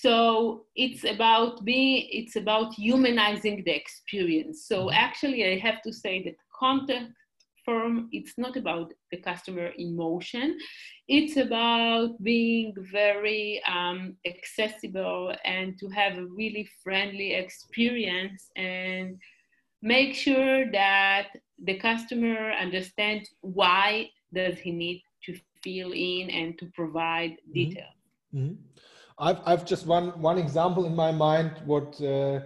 so 0.02 0.66
it's 0.76 1.04
about 1.04 1.64
being 1.66 2.08
it's 2.12 2.36
about 2.36 2.74
humanizing 2.74 3.64
the 3.66 3.76
experience 3.76 4.66
so 4.68 4.86
mm-hmm. 4.86 4.96
actually 4.96 5.46
i 5.46 5.58
have 5.60 5.82
to 5.82 5.92
say 5.92 6.24
that 6.24 6.36
contact 6.58 7.12
form 7.66 8.10
it's 8.12 8.34
not 8.38 8.58
about 8.58 8.92
the 9.12 9.18
customer 9.18 9.72
emotion 9.78 10.58
it's 11.08 11.38
about 11.38 12.12
being 12.22 12.74
very 12.92 13.62
um, 13.68 14.16
accessible 14.26 15.34
and 15.46 15.78
to 15.78 15.88
have 15.90 16.18
a 16.18 16.26
really 16.26 16.68
friendly 16.84 17.34
experience 17.34 18.50
and 18.56 19.18
make 19.84 20.16
sure 20.16 20.72
that 20.72 21.28
the 21.62 21.75
customer 21.75 22.52
understands 22.54 23.30
why 23.42 24.10
does 24.34 24.58
he 24.58 24.72
need 24.72 25.04
to 25.25 25.38
fill 25.62 25.92
in 25.92 26.30
and 26.30 26.58
to 26.58 26.66
provide 26.74 27.32
mm-hmm. 27.32 27.54
details 27.54 28.00
mm-hmm. 28.34 28.54
I've, 29.20 29.40
I've 29.46 29.66
just 29.66 29.86
one, 29.86 30.20
one 30.20 30.40
example 30.40 30.86
in 30.86 30.96
my 30.96 31.12
mind 31.12 31.52
what, 31.66 32.02
uh, 32.02 32.40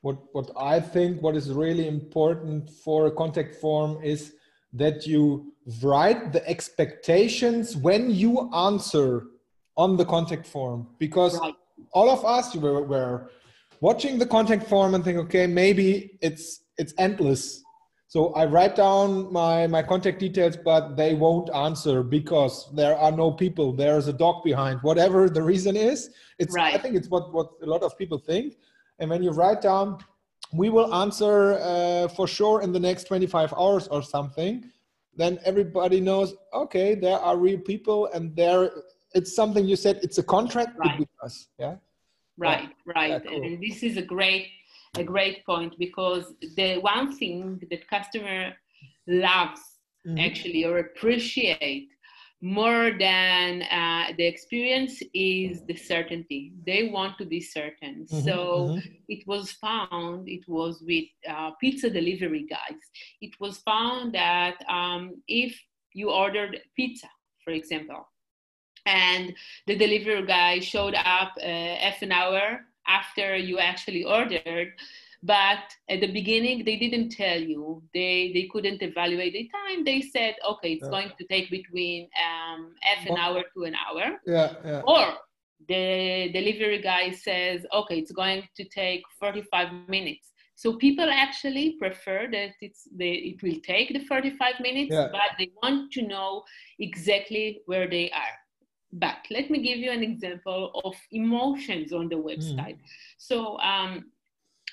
what, 0.00 0.16
what 0.32 0.50
I 0.56 0.80
think 0.80 1.20
what 1.20 1.36
is 1.36 1.52
really 1.52 1.88
important 1.88 2.70
for 2.70 3.06
a 3.06 3.10
contact 3.10 3.56
form 3.56 4.02
is 4.02 4.34
that 4.72 5.06
you 5.06 5.52
write 5.82 6.32
the 6.32 6.46
expectations 6.48 7.76
when 7.76 8.10
you 8.10 8.50
answer 8.54 9.24
on 9.76 9.96
the 9.96 10.04
contact 10.04 10.46
form 10.46 10.86
because 10.98 11.38
right. 11.40 11.54
all 11.92 12.08
of 12.10 12.24
us 12.24 12.54
were, 12.54 12.82
were 12.82 13.30
watching 13.80 14.18
the 14.18 14.26
contact 14.26 14.66
form 14.68 14.94
and 14.94 15.04
think 15.04 15.18
okay 15.18 15.46
maybe 15.46 16.18
it's 16.22 16.60
it's 16.78 16.94
endless 16.98 17.64
so 18.08 18.32
I 18.34 18.44
write 18.46 18.76
down 18.76 19.32
my, 19.32 19.66
my 19.66 19.82
contact 19.82 20.20
details, 20.20 20.56
but 20.56 20.96
they 20.96 21.14
won't 21.14 21.52
answer 21.54 22.02
because 22.04 22.70
there 22.72 22.96
are 22.96 23.10
no 23.10 23.32
people. 23.32 23.72
There's 23.72 24.06
a 24.06 24.12
dog 24.12 24.44
behind, 24.44 24.80
whatever 24.82 25.28
the 25.28 25.42
reason 25.42 25.76
is. 25.76 26.10
It's, 26.38 26.54
right. 26.54 26.74
I 26.74 26.78
think 26.78 26.94
it's 26.94 27.08
what, 27.08 27.34
what 27.34 27.50
a 27.62 27.66
lot 27.66 27.82
of 27.82 27.98
people 27.98 28.18
think. 28.18 28.58
And 29.00 29.10
when 29.10 29.22
you 29.22 29.30
write 29.30 29.60
down, 29.60 29.98
we 30.52 30.70
will 30.70 30.94
answer 30.94 31.58
uh, 31.60 32.08
for 32.08 32.28
sure 32.28 32.62
in 32.62 32.70
the 32.70 32.78
next 32.78 33.04
25 33.04 33.52
hours 33.54 33.88
or 33.88 34.02
something, 34.02 34.64
then 35.16 35.40
everybody 35.44 36.00
knows, 36.00 36.34
okay, 36.54 36.94
there 36.94 37.18
are 37.18 37.36
real 37.36 37.58
people 37.58 38.06
and 38.14 38.36
there, 38.36 38.70
it's 39.14 39.34
something 39.34 39.66
you 39.66 39.74
said, 39.74 39.98
it's 40.02 40.18
a 40.18 40.22
contract 40.22 40.78
right. 40.78 40.98
with 41.00 41.08
us. 41.24 41.48
Yeah. 41.58 41.76
Right, 42.38 42.62
yeah. 42.62 42.92
right. 42.94 43.10
Yeah, 43.10 43.18
cool. 43.18 43.42
And 43.42 43.60
this 43.60 43.82
is 43.82 43.96
a 43.96 44.02
great 44.02 44.48
a 44.98 45.04
great 45.04 45.44
point 45.44 45.74
because 45.78 46.34
the 46.56 46.78
one 46.78 47.16
thing 47.16 47.60
that 47.70 47.88
customer 47.88 48.52
loves 49.06 49.60
mm-hmm. 50.06 50.18
actually 50.18 50.64
or 50.64 50.78
appreciate 50.78 51.88
more 52.42 52.92
than 52.98 53.62
uh, 53.62 54.12
the 54.18 54.26
experience 54.26 55.02
is 55.14 55.64
the 55.66 55.74
certainty 55.74 56.52
they 56.66 56.88
want 56.88 57.16
to 57.16 57.24
be 57.24 57.40
certain 57.40 58.06
mm-hmm, 58.06 58.20
so 58.20 58.68
mm-hmm. 58.68 58.88
it 59.08 59.26
was 59.26 59.52
found 59.52 60.28
it 60.28 60.46
was 60.46 60.82
with 60.86 61.06
uh, 61.28 61.50
pizza 61.60 61.88
delivery 61.88 62.46
guys 62.48 62.80
it 63.22 63.32
was 63.40 63.58
found 63.58 64.14
that 64.14 64.56
um, 64.68 65.22
if 65.28 65.58
you 65.94 66.10
ordered 66.10 66.60
pizza 66.76 67.08
for 67.42 67.52
example 67.52 68.06
and 68.84 69.34
the 69.66 69.76
delivery 69.76 70.24
guy 70.26 70.60
showed 70.60 70.94
up 70.94 71.32
uh, 71.42 71.46
half 71.46 72.02
an 72.02 72.12
hour 72.12 72.60
after 72.86 73.36
you 73.36 73.58
actually 73.58 74.04
ordered 74.04 74.72
but 75.22 75.64
at 75.88 76.00
the 76.00 76.12
beginning 76.12 76.64
they 76.64 76.76
didn't 76.76 77.10
tell 77.10 77.40
you 77.40 77.82
they 77.94 78.30
they 78.34 78.48
couldn't 78.52 78.82
evaluate 78.82 79.32
the 79.32 79.50
time 79.58 79.84
they 79.84 80.00
said 80.00 80.34
okay 80.48 80.72
it's 80.72 80.84
yeah. 80.84 80.90
going 80.90 81.10
to 81.18 81.24
take 81.26 81.50
between 81.50 82.08
um, 82.26 82.74
half 82.80 83.06
an 83.06 83.16
hour 83.16 83.42
to 83.54 83.64
an 83.64 83.74
hour 83.74 84.20
yeah, 84.26 84.52
yeah. 84.64 84.82
or 84.86 85.14
the 85.68 86.30
delivery 86.32 86.80
guy 86.80 87.10
says 87.10 87.66
okay 87.72 87.98
it's 87.98 88.12
going 88.12 88.42
to 88.54 88.64
take 88.64 89.02
45 89.18 89.88
minutes 89.88 90.32
so 90.54 90.76
people 90.76 91.08
actually 91.10 91.76
prefer 91.78 92.28
that 92.32 92.52
it's 92.62 92.88
the, 92.96 93.10
it 93.10 93.42
will 93.42 93.60
take 93.62 93.92
the 93.92 94.04
45 94.06 94.54
minutes 94.60 94.92
yeah. 94.92 95.08
but 95.12 95.32
they 95.38 95.50
want 95.62 95.92
to 95.92 96.02
know 96.02 96.42
exactly 96.78 97.60
where 97.66 97.88
they 97.88 98.10
are 98.10 98.36
but 98.98 99.18
let 99.30 99.50
me 99.50 99.62
give 99.62 99.78
you 99.78 99.90
an 99.90 100.02
example 100.02 100.80
of 100.84 100.94
emotions 101.12 101.92
on 101.92 102.08
the 102.08 102.16
website. 102.16 102.78
Mm. 102.78 102.88
So 103.18 103.58
um, 103.60 104.06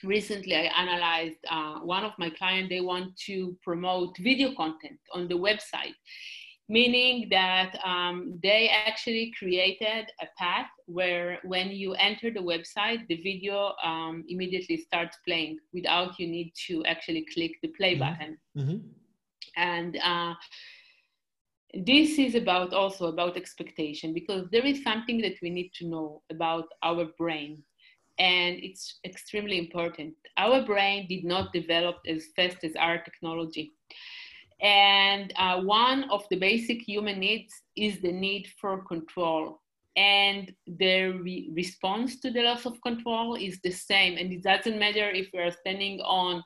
recently 0.03 0.56
I 0.56 0.72
analyzed 0.84 1.39
uh, 1.50 1.80
one 1.80 2.03
of 2.03 2.13
my 2.18 2.30
clients, 2.30 2.70
they 2.70 2.82
want 2.82 3.18
to 3.27 3.58
promote 3.62 4.18
video 4.20 4.53
content 4.56 5.00
on 5.13 5.27
the 5.27 5.36
website, 5.36 5.96
meaning 6.70 7.27
that 7.32 7.77
um, 7.84 8.39
they 8.42 8.70
actually 8.70 9.34
created 9.38 10.06
a 10.22 10.27
path 10.38 10.70
where 10.86 11.39
when 11.44 11.70
you 11.72 11.94
enter 11.96 12.32
the 12.32 12.39
website, 12.39 13.06
the 13.08 13.18
video 13.18 13.74
um, 13.84 14.24
immediately 14.30 14.77
starts 14.77 15.18
playing 15.27 15.58
without 15.74 16.18
you 16.18 16.27
need 16.27 16.53
to 16.68 16.84
actually 16.86 17.25
click 17.34 17.51
the 17.62 17.70
play 17.70 17.96
mm-hmm. 17.96 18.00
button. 18.00 18.38
Mm-hmm. 18.58 18.77
And 19.56 19.98
uh, 19.98 20.34
this 21.74 22.20
is 22.20 22.36
about 22.36 22.74
also 22.74 23.08
about 23.08 23.36
expectation 23.36 24.13
because 24.13 24.48
there 24.51 24.65
is 24.65 24.84
something 24.84 25.20
that 25.22 25.36
we 25.42 25.50
need 25.50 25.72
to 25.75 25.88
know 25.88 26.22
about 26.30 26.65
our 26.84 27.06
brain 27.18 27.63
and 28.20 28.60
it's 28.62 29.00
extremely 29.06 29.58
important. 29.58 30.13
Our 30.38 30.63
brain 30.63 31.08
did 31.08 31.24
not 31.24 31.51
develop 31.51 31.98
as 32.08 32.27
fast 32.36 32.63
as 32.63 32.75
our 32.75 33.00
technology. 33.00 33.74
And 34.62 35.34
uh, 35.36 35.62
one 35.62 36.10
of 36.12 36.24
the 36.30 36.38
basic 36.38 36.82
human 36.82 37.20
needs 37.20 37.53
is 37.75 38.00
the 38.01 38.12
need 38.12 38.48
for 38.62 38.84
control. 38.86 39.62
And 39.96 40.53
the 40.65 41.20
re- 41.22 41.50
response 41.53 42.20
to 42.22 42.32
the 42.32 42.44
loss 42.44 42.65
of 42.65 42.82
control 42.82 43.36
is 43.36 43.60
the 43.62 43.72
same. 43.72 44.18
And 44.18 44.32
it 44.32 44.44
doesn't 44.44 44.80
matter 44.80 45.10
if 45.10 45.30
we 45.34 45.39
are 45.39 45.51
standing 45.51 46.00
on 46.01 46.44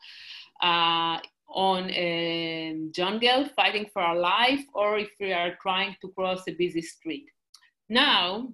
uh, 0.62 1.20
on 1.50 1.90
a 1.92 2.88
jungle 2.92 3.48
fighting 3.56 3.88
for 3.92 4.02
our 4.02 4.18
life 4.18 4.64
or 4.74 4.98
if 4.98 5.10
we 5.20 5.32
are 5.34 5.56
trying 5.62 5.96
to 6.02 6.10
cross 6.10 6.44
a 6.48 6.54
busy 6.54 6.82
street. 6.82 7.26
Now, 7.90 8.50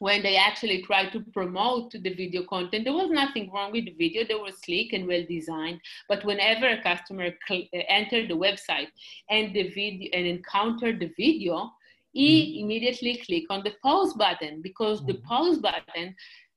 when 0.00 0.22
they 0.22 0.36
actually 0.36 0.82
tried 0.82 1.12
to 1.12 1.20
promote 1.32 1.90
the 1.92 2.14
video 2.14 2.44
content, 2.44 2.84
there 2.84 2.92
was 2.92 3.10
nothing 3.10 3.50
wrong 3.50 3.72
with 3.72 3.84
the 3.84 3.94
video. 3.98 4.24
They 4.24 4.34
were 4.34 4.52
sleek 4.52 4.92
and 4.92 5.08
well 5.08 5.24
designed. 5.28 5.80
But 6.08 6.24
whenever 6.24 6.68
a 6.68 6.82
customer 6.82 7.30
uh, 7.50 7.56
entered 7.72 8.28
the 8.28 8.36
website 8.36 8.88
and 9.28 9.52
the 9.54 9.68
video 9.70 10.08
and 10.12 10.26
encountered 10.26 11.00
the 11.00 11.10
video, 11.16 11.70
he 12.12 12.42
mm-hmm. 12.42 12.64
immediately 12.64 13.22
click 13.26 13.44
on 13.50 13.62
the 13.64 13.74
pause 13.82 14.14
button 14.14 14.62
because 14.62 15.00
mm-hmm. 15.00 15.12
the 15.12 15.18
pause 15.18 15.58
button 15.58 16.14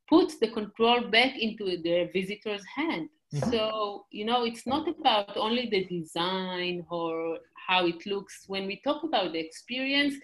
puts 0.07 0.37
the 0.37 0.49
control 0.49 1.09
back 1.09 1.37
into 1.37 1.81
the 1.81 2.09
visitor's 2.13 2.63
hand. 2.75 3.09
Mm-hmm. 3.33 3.51
So, 3.51 4.05
you 4.11 4.25
know, 4.25 4.43
it's 4.43 4.67
not 4.67 4.88
about 4.88 5.38
only 5.38 5.69
the 5.69 5.85
design 5.85 6.85
or 6.89 7.39
how 7.67 7.85
it 7.85 8.05
looks. 8.05 8.43
When 8.47 8.67
we 8.67 8.81
talk 8.83 9.03
about 9.03 9.31
the 9.31 9.39
experience, 9.39 10.15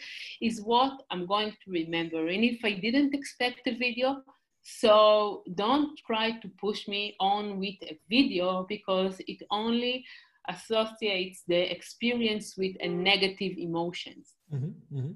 is 0.42 0.62
what 0.62 1.04
I'm 1.10 1.26
going 1.26 1.52
to 1.52 1.72
remember. 1.72 2.28
And 2.28 2.44
if 2.44 2.64
I 2.66 2.74
didn't 2.74 3.14
expect 3.14 3.68
a 3.68 3.78
video, 3.78 4.24
so 4.62 5.44
don't 5.56 5.98
try 6.06 6.32
to 6.32 6.50
push 6.60 6.88
me 6.90 7.16
on 7.22 7.58
with 7.60 7.76
a 7.84 7.98
video 8.10 8.66
because 8.68 9.22
it 9.26 9.42
only 9.50 10.06
associates 10.50 11.44
the 11.48 11.72
experience 11.72 12.56
with 12.58 12.76
a 12.82 12.88
negative 12.88 13.58
emotions. 13.58 14.34
Mm-hmm, 14.54 14.98
mm-hmm. 14.98 15.12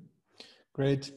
Great. 0.73 1.11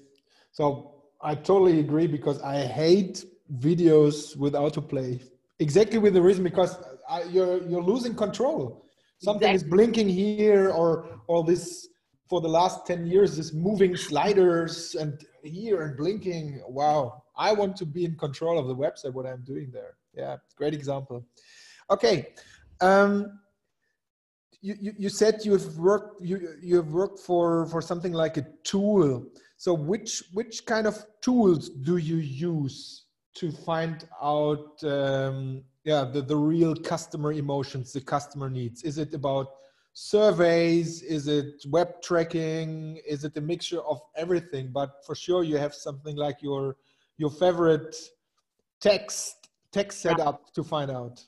So 0.50 1.04
I 1.20 1.36
totally 1.36 1.78
agree 1.78 2.08
because 2.08 2.40
I 2.42 2.66
hate 2.66 3.24
videos 3.58 4.36
with 4.36 4.54
autoplay 4.54 5.22
exactly 5.58 5.98
with 5.98 6.14
the 6.14 6.22
reason 6.22 6.44
because 6.44 6.76
I, 7.08 7.22
you're 7.24 7.62
you're 7.68 7.82
losing 7.82 8.14
control. 8.14 8.86
Something 9.18 9.50
exactly. 9.50 9.66
is 9.66 9.70
blinking 9.74 10.08
here, 10.08 10.70
or 10.70 11.20
or 11.28 11.44
this 11.44 11.88
for 12.28 12.40
the 12.40 12.48
last 12.48 12.86
ten 12.86 13.06
years, 13.06 13.36
this 13.36 13.52
moving 13.52 13.96
sliders 13.96 14.94
and 14.94 15.20
here 15.42 15.82
and 15.82 15.96
blinking. 15.96 16.62
Wow, 16.68 17.22
I 17.36 17.52
want 17.52 17.76
to 17.76 17.86
be 17.86 18.04
in 18.04 18.16
control 18.16 18.58
of 18.58 18.66
the 18.66 18.76
website. 18.76 19.12
What 19.12 19.26
I'm 19.26 19.42
doing 19.42 19.70
there. 19.72 19.94
Yeah, 20.14 20.36
great 20.56 20.74
example. 20.74 21.26
Okay. 21.90 22.28
Um, 22.80 23.38
you, 24.64 24.74
you, 24.80 24.92
you 24.98 25.08
said 25.10 25.40
you've 25.44 25.78
worked 25.78 26.24
you 26.24 26.54
you've 26.62 26.92
worked 26.92 27.20
for 27.20 27.66
for 27.66 27.82
something 27.82 28.14
like 28.14 28.38
a 28.38 28.46
tool 28.62 29.26
so 29.58 29.74
which 29.74 30.24
which 30.32 30.64
kind 30.64 30.86
of 30.86 31.04
tools 31.20 31.68
do 31.68 31.98
you 31.98 32.16
use 32.16 33.03
to 33.34 33.50
find 33.50 34.06
out 34.22 34.82
um, 34.84 35.62
yeah 35.84 36.04
the, 36.04 36.22
the 36.22 36.36
real 36.36 36.74
customer 36.74 37.32
emotions 37.32 37.92
the 37.92 38.00
customer 38.00 38.48
needs. 38.48 38.82
Is 38.82 38.98
it 38.98 39.12
about 39.14 39.48
surveys? 39.92 41.02
Is 41.02 41.28
it 41.28 41.64
web 41.68 42.02
tracking? 42.02 43.00
Is 43.06 43.24
it 43.24 43.36
a 43.36 43.40
mixture 43.40 43.80
of 43.80 44.00
everything? 44.16 44.70
But 44.72 45.04
for 45.06 45.14
sure 45.14 45.42
you 45.44 45.56
have 45.56 45.74
something 45.74 46.16
like 46.16 46.42
your 46.42 46.76
your 47.16 47.30
favorite 47.30 47.94
text 48.80 49.48
text 49.72 50.00
setup 50.00 50.52
to 50.54 50.62
find 50.62 50.90
out. 50.90 51.24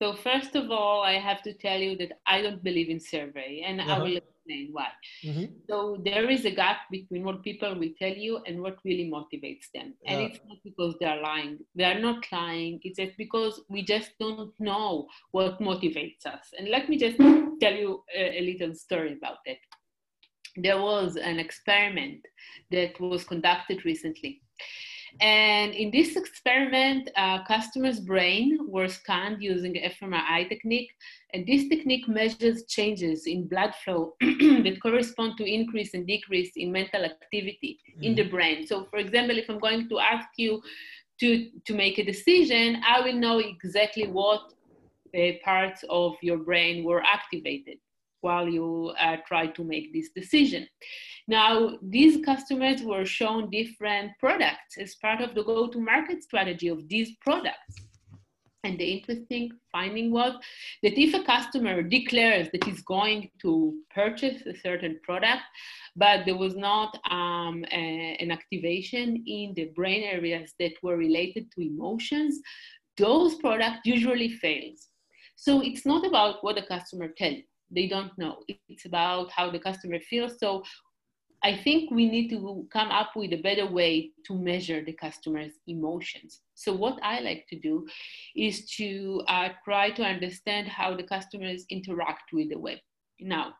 So 0.00 0.12
first 0.12 0.54
of 0.54 0.70
all 0.70 1.02
i 1.02 1.14
have 1.14 1.40
to 1.42 1.54
tell 1.54 1.78
you 1.78 1.96
that 1.96 2.12
i 2.26 2.42
don't 2.42 2.62
believe 2.62 2.90
in 2.90 3.00
survey 3.00 3.62
and 3.66 3.80
uh-huh. 3.80 3.94
i 3.94 3.98
will 3.98 4.20
explain 4.46 4.68
why. 4.72 4.88
Mm-hmm. 5.24 5.54
So 5.68 6.00
there 6.04 6.28
is 6.30 6.44
a 6.44 6.50
gap 6.50 6.78
between 6.90 7.24
what 7.24 7.42
people 7.42 7.74
will 7.78 7.90
tell 7.98 8.12
you 8.12 8.40
and 8.46 8.60
what 8.60 8.78
really 8.84 9.10
motivates 9.10 9.70
them. 9.74 9.94
Yeah. 10.02 10.12
And 10.12 10.22
it's 10.22 10.40
not 10.46 10.58
because 10.64 10.94
they're 11.00 11.20
lying. 11.20 11.58
They 11.74 11.84
are 11.84 12.00
not 12.00 12.24
lying. 12.32 12.80
It's 12.82 12.98
just 12.98 13.16
because 13.16 13.60
we 13.68 13.82
just 13.82 14.10
don't 14.18 14.52
know 14.58 15.06
what 15.32 15.60
motivates 15.60 16.26
us. 16.26 16.52
And 16.58 16.68
let 16.68 16.88
me 16.88 16.96
just 16.96 17.18
tell 17.18 17.74
you 17.74 18.02
a, 18.16 18.38
a 18.38 18.40
little 18.40 18.74
story 18.74 19.12
about 19.12 19.38
that. 19.46 19.58
There 20.56 20.80
was 20.80 21.16
an 21.16 21.38
experiment 21.38 22.20
that 22.70 22.98
was 23.00 23.24
conducted 23.24 23.84
recently 23.84 24.40
and 25.20 25.72
in 25.72 25.90
this 25.90 26.16
experiment, 26.16 27.10
uh, 27.16 27.42
customers' 27.44 28.00
brain 28.00 28.58
were 28.68 28.88
scanned 28.88 29.42
using 29.42 29.74
fMRI 29.74 30.48
technique. 30.48 30.90
And 31.32 31.46
this 31.46 31.68
technique 31.68 32.08
measures 32.08 32.64
changes 32.66 33.26
in 33.26 33.48
blood 33.48 33.74
flow 33.82 34.14
that 34.20 34.78
correspond 34.82 35.38
to 35.38 35.44
increase 35.44 35.94
and 35.94 36.06
decrease 36.06 36.52
in 36.56 36.70
mental 36.70 37.04
activity 37.04 37.78
mm-hmm. 37.90 38.02
in 38.02 38.14
the 38.14 38.22
mm-hmm. 38.22 38.30
brain. 38.30 38.66
So 38.66 38.84
for 38.84 38.98
example, 38.98 39.38
if 39.38 39.48
I'm 39.48 39.58
going 39.58 39.88
to 39.88 39.98
ask 39.98 40.28
you 40.36 40.62
to, 41.20 41.50
to 41.66 41.74
make 41.74 41.98
a 41.98 42.04
decision, 42.04 42.82
I 42.86 43.00
will 43.00 43.14
know 43.14 43.38
exactly 43.38 44.06
what 44.06 44.52
uh, 45.16 45.32
parts 45.42 45.82
of 45.88 46.14
your 46.20 46.38
brain 46.38 46.84
were 46.84 47.02
activated 47.02 47.78
while 48.26 48.48
you 48.58 48.68
uh, 49.06 49.16
try 49.30 49.44
to 49.56 49.62
make 49.72 49.86
this 49.92 50.08
decision. 50.20 50.62
Now, 51.38 51.52
these 51.96 52.14
customers 52.30 52.78
were 52.90 53.06
shown 53.18 53.50
different 53.60 54.08
products 54.24 54.72
as 54.84 55.00
part 55.06 55.20
of 55.26 55.30
the 55.34 55.44
go 55.50 55.60
to 55.68 55.78
market 55.92 56.18
strategy 56.28 56.68
of 56.76 56.80
these 56.92 57.10
products. 57.26 57.74
And 58.64 58.78
the 58.80 58.90
interesting 58.96 59.44
finding 59.70 60.08
was 60.18 60.32
that 60.82 60.98
if 61.06 61.10
a 61.14 61.22
customer 61.34 61.76
declares 61.98 62.46
that 62.52 62.64
he's 62.64 62.82
going 62.96 63.20
to 63.42 63.52
purchase 64.00 64.38
a 64.52 64.54
certain 64.66 64.94
product, 65.08 65.44
but 66.04 66.18
there 66.26 66.40
was 66.46 66.56
not 66.68 66.90
um, 67.18 67.56
a, 67.82 68.16
an 68.22 68.30
activation 68.38 69.06
in 69.38 69.46
the 69.58 69.66
brain 69.78 70.02
areas 70.16 70.46
that 70.60 70.74
were 70.82 70.96
related 71.06 71.44
to 71.52 71.66
emotions, 71.72 72.32
those 73.06 73.32
products 73.36 73.82
usually 73.96 74.30
fails. 74.44 74.80
So 75.36 75.52
it's 75.68 75.86
not 75.92 76.02
about 76.10 76.34
what 76.42 76.56
the 76.56 76.66
customer 76.74 77.08
tells 77.20 77.44
they 77.70 77.86
don't 77.86 78.16
know. 78.18 78.38
It's 78.68 78.86
about 78.86 79.30
how 79.30 79.50
the 79.50 79.58
customer 79.58 80.00
feels. 80.00 80.38
So 80.38 80.62
I 81.42 81.56
think 81.56 81.90
we 81.90 82.08
need 82.08 82.28
to 82.30 82.66
come 82.72 82.90
up 82.90 83.10
with 83.14 83.32
a 83.32 83.42
better 83.42 83.66
way 83.70 84.10
to 84.26 84.34
measure 84.34 84.84
the 84.84 84.92
customer's 84.92 85.52
emotions. 85.66 86.40
So, 86.54 86.72
what 86.72 86.98
I 87.02 87.20
like 87.20 87.46
to 87.50 87.58
do 87.58 87.86
is 88.34 88.66
to 88.76 89.22
uh, 89.28 89.50
try 89.64 89.90
to 89.90 90.02
understand 90.02 90.68
how 90.68 90.96
the 90.96 91.02
customers 91.02 91.64
interact 91.70 92.32
with 92.32 92.50
the 92.50 92.58
web. 92.58 92.78
Now, 93.20 93.54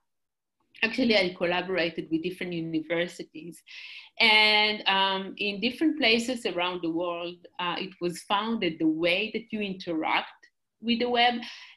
actually, 0.83 1.16
I 1.16 1.35
collaborated 1.37 2.09
with 2.11 2.23
different 2.23 2.55
universities, 2.55 3.62
and 4.19 4.83
um, 4.88 5.35
in 5.37 5.61
different 5.61 5.99
places 5.99 6.47
around 6.47 6.81
the 6.83 6.90
world, 6.90 7.37
uh, 7.61 7.77
it 7.79 7.95
was 8.01 8.23
found 8.23 8.62
that 8.62 8.79
the 8.79 8.88
way 8.88 9.31
that 9.35 9.45
you 9.53 9.61
interact 9.61 10.33
with 10.81 10.99
the 10.99 11.09
web 11.09 11.35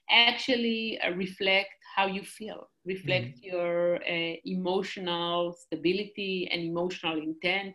actually 0.09 0.99
uh, 1.01 1.11
reflect 1.11 1.78
how 1.99 2.07
you 2.07 2.23
feel, 2.23 2.69
reflect 2.85 3.27
mm-hmm. 3.27 3.49
your 3.51 3.97
uh, 4.15 4.35
emotional 4.45 5.53
stability 5.63 6.49
and 6.51 6.61
emotional 6.61 7.17
intent. 7.29 7.73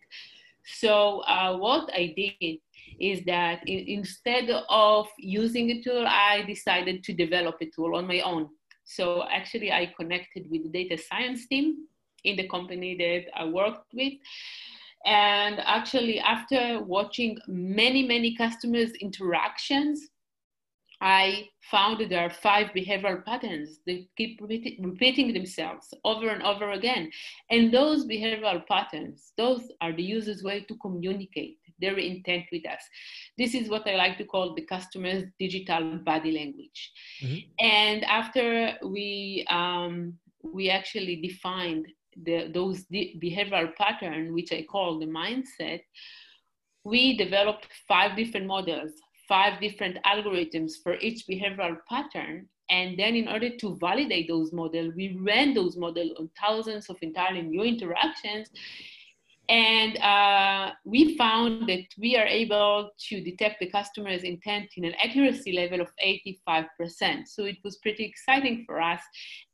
So, 0.80 1.20
uh, 1.34 1.56
what 1.64 1.90
I 1.92 2.04
did 2.16 2.58
is 2.98 3.18
that 3.26 3.58
in, 3.66 3.80
instead 3.98 4.48
of 4.70 5.06
using 5.18 5.66
a 5.70 5.82
tool, 5.82 6.06
I 6.06 6.42
decided 6.54 7.04
to 7.04 7.12
develop 7.12 7.56
a 7.60 7.68
tool 7.74 7.96
on 7.96 8.06
my 8.06 8.20
own. 8.20 8.48
So, 8.84 9.24
actually, 9.38 9.70
I 9.72 9.92
connected 10.00 10.42
with 10.50 10.62
the 10.64 10.72
data 10.80 10.96
science 11.08 11.46
team 11.46 11.66
in 12.28 12.36
the 12.36 12.48
company 12.48 12.96
that 13.04 13.24
I 13.38 13.44
worked 13.44 13.92
with. 13.92 14.14
And 15.04 15.60
actually, 15.76 16.18
after 16.18 16.82
watching 16.82 17.36
many, 17.46 18.02
many 18.14 18.34
customers' 18.36 18.92
interactions, 19.06 19.98
I 21.00 21.48
found 21.70 22.00
that 22.00 22.08
there 22.08 22.24
are 22.24 22.30
five 22.30 22.68
behavioral 22.68 23.24
patterns 23.24 23.80
that 23.86 24.06
keep 24.16 24.40
repeating 24.40 25.32
themselves 25.32 25.92
over 26.04 26.28
and 26.28 26.42
over 26.42 26.70
again. 26.70 27.10
And 27.50 27.72
those 27.72 28.06
behavioral 28.06 28.66
patterns, 28.66 29.32
those 29.36 29.62
are 29.80 29.92
the 29.92 30.02
user's 30.02 30.42
way 30.42 30.60
to 30.62 30.76
communicate 30.76 31.58
their 31.80 31.98
intent 31.98 32.44
with 32.52 32.66
us. 32.66 32.80
This 33.36 33.54
is 33.54 33.68
what 33.68 33.86
I 33.88 33.96
like 33.96 34.18
to 34.18 34.24
call 34.24 34.54
the 34.54 34.62
customer's 34.62 35.24
digital 35.38 35.98
body 35.98 36.32
language. 36.32 36.92
Mm-hmm. 37.22 37.64
And 37.64 38.04
after 38.04 38.74
we, 38.84 39.44
um, 39.50 40.14
we 40.42 40.70
actually 40.70 41.16
defined 41.16 41.86
the, 42.22 42.50
those 42.52 42.84
behavioral 42.84 43.74
patterns, 43.74 44.32
which 44.32 44.52
I 44.52 44.62
call 44.70 45.00
the 45.00 45.06
mindset, 45.06 45.80
we 46.84 47.16
developed 47.16 47.66
five 47.88 48.16
different 48.16 48.46
models 48.46 48.92
five 49.28 49.60
different 49.60 49.98
algorithms 50.04 50.72
for 50.82 50.96
each 50.98 51.26
behavioral 51.26 51.76
pattern. 51.88 52.48
And 52.70 52.98
then 52.98 53.14
in 53.14 53.28
order 53.28 53.56
to 53.56 53.76
validate 53.76 54.28
those 54.28 54.52
models, 54.52 54.94
we 54.96 55.18
ran 55.20 55.54
those 55.54 55.76
models 55.76 56.12
on 56.18 56.30
thousands 56.40 56.88
of 56.88 56.96
entirely 57.02 57.42
new 57.42 57.62
interactions 57.62 58.48
and 59.48 59.98
uh, 59.98 60.72
we 60.84 61.16
found 61.18 61.68
that 61.68 61.84
we 61.98 62.16
are 62.16 62.26
able 62.26 62.90
to 63.08 63.20
detect 63.20 63.60
the 63.60 63.66
customer's 63.66 64.22
intent 64.22 64.70
in 64.76 64.84
an 64.84 64.94
accuracy 65.02 65.52
level 65.52 65.82
of 65.82 65.88
85%. 66.48 67.26
So 67.26 67.44
it 67.44 67.58
was 67.62 67.76
pretty 67.76 68.04
exciting 68.04 68.64
for 68.66 68.80
us. 68.80 69.00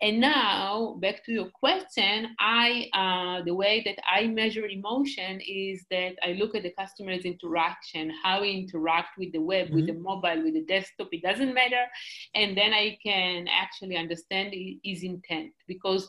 And 0.01 0.21
now, 0.21 0.97
back 1.01 1.25
to 1.25 1.33
your 1.33 1.51
question, 1.51 2.37
I 2.39 2.89
uh, 2.93 3.45
the 3.45 3.55
way 3.55 3.83
that 3.85 3.99
I 4.09 4.29
measure 4.29 4.67
emotion 4.67 5.41
is 5.47 5.85
that 5.91 6.15
I 6.23 6.33
look 6.33 6.55
at 6.55 6.63
the 6.63 6.73
customer's 6.79 7.25
interaction, 7.25 8.13
how 8.23 8.43
he 8.43 8.59
interact 8.61 9.19
with 9.19 9.33
the 9.33 9.41
web, 9.41 9.67
mm-hmm. 9.67 9.77
with 9.77 9.87
the 9.87 9.95
mobile, 9.95 10.45
with 10.45 10.55
the 10.55 10.65
desktop. 10.65 11.09
It 11.11 11.23
doesn't 11.23 11.53
matter, 11.53 11.85
and 12.35 12.57
then 12.57 12.73
I 12.73 12.97
can 13.05 13.49
actually 13.49 13.97
understand 13.97 14.55
his 14.85 15.03
intent 15.03 15.53
because 15.67 16.09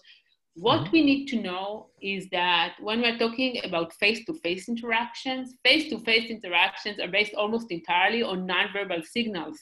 what 0.56 0.82
mm-hmm. 0.82 0.92
we 0.92 1.04
need 1.04 1.28
to 1.28 1.42
know 1.42 1.88
is 2.02 2.28
that 2.32 2.74
when 2.82 3.02
we're 3.02 3.18
talking 3.18 3.62
about 3.64 3.94
face 3.94 4.26
to 4.26 4.34
face 4.40 4.68
interactions, 4.68 5.56
face 5.64 5.90
to 5.90 6.00
face 6.00 6.30
interactions 6.30 7.00
are 7.00 7.08
based 7.08 7.34
almost 7.36 7.72
entirely 7.72 8.22
on 8.22 8.48
nonverbal 8.48 9.06
signals, 9.06 9.60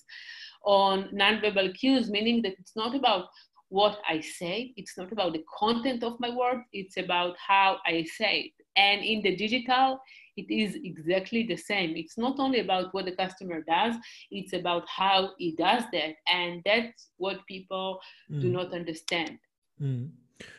on 0.65 1.10
nonverbal 1.13 1.75
cues, 1.75 2.10
meaning 2.10 2.41
that 2.41 2.54
it's 2.60 2.75
not 2.75 2.95
about 2.95 3.28
what 3.69 3.99
I 4.10 4.19
say, 4.19 4.73
it's 4.78 4.97
not 4.97 5.12
about 5.12 5.34
the 5.34 5.43
content 5.58 6.04
of 6.04 6.19
my 6.19 6.36
word, 6.36 6.63
it's 6.73 6.97
about 6.97 7.36
how 7.38 7.78
I 7.86 8.04
say 8.17 8.52
it. 8.58 8.65
And 8.75 9.04
in 9.04 9.21
the 9.21 9.36
digital, 9.36 9.99
it 10.38 10.49
is 10.49 10.75
exactly 10.84 11.43
the 11.43 11.58
same. 11.58 11.95
It's 11.95 12.17
not 12.17 12.39
only 12.39 12.62
about 12.62 12.93
what 12.93 13.06
the 13.06 13.15
customer 13.15 13.62
does, 13.62 13.95
it's 14.32 14.54
about 14.54 14.88
how 14.88 15.32
he 15.38 15.52
does 15.56 15.84
that. 15.93 16.15
And 16.28 16.62
that's 16.65 17.10
what 17.17 17.45
people 17.45 17.99
mm. 18.32 18.41
do 18.41 18.49
not 18.49 18.73
understand. 18.73 19.38
Mm. 19.80 20.10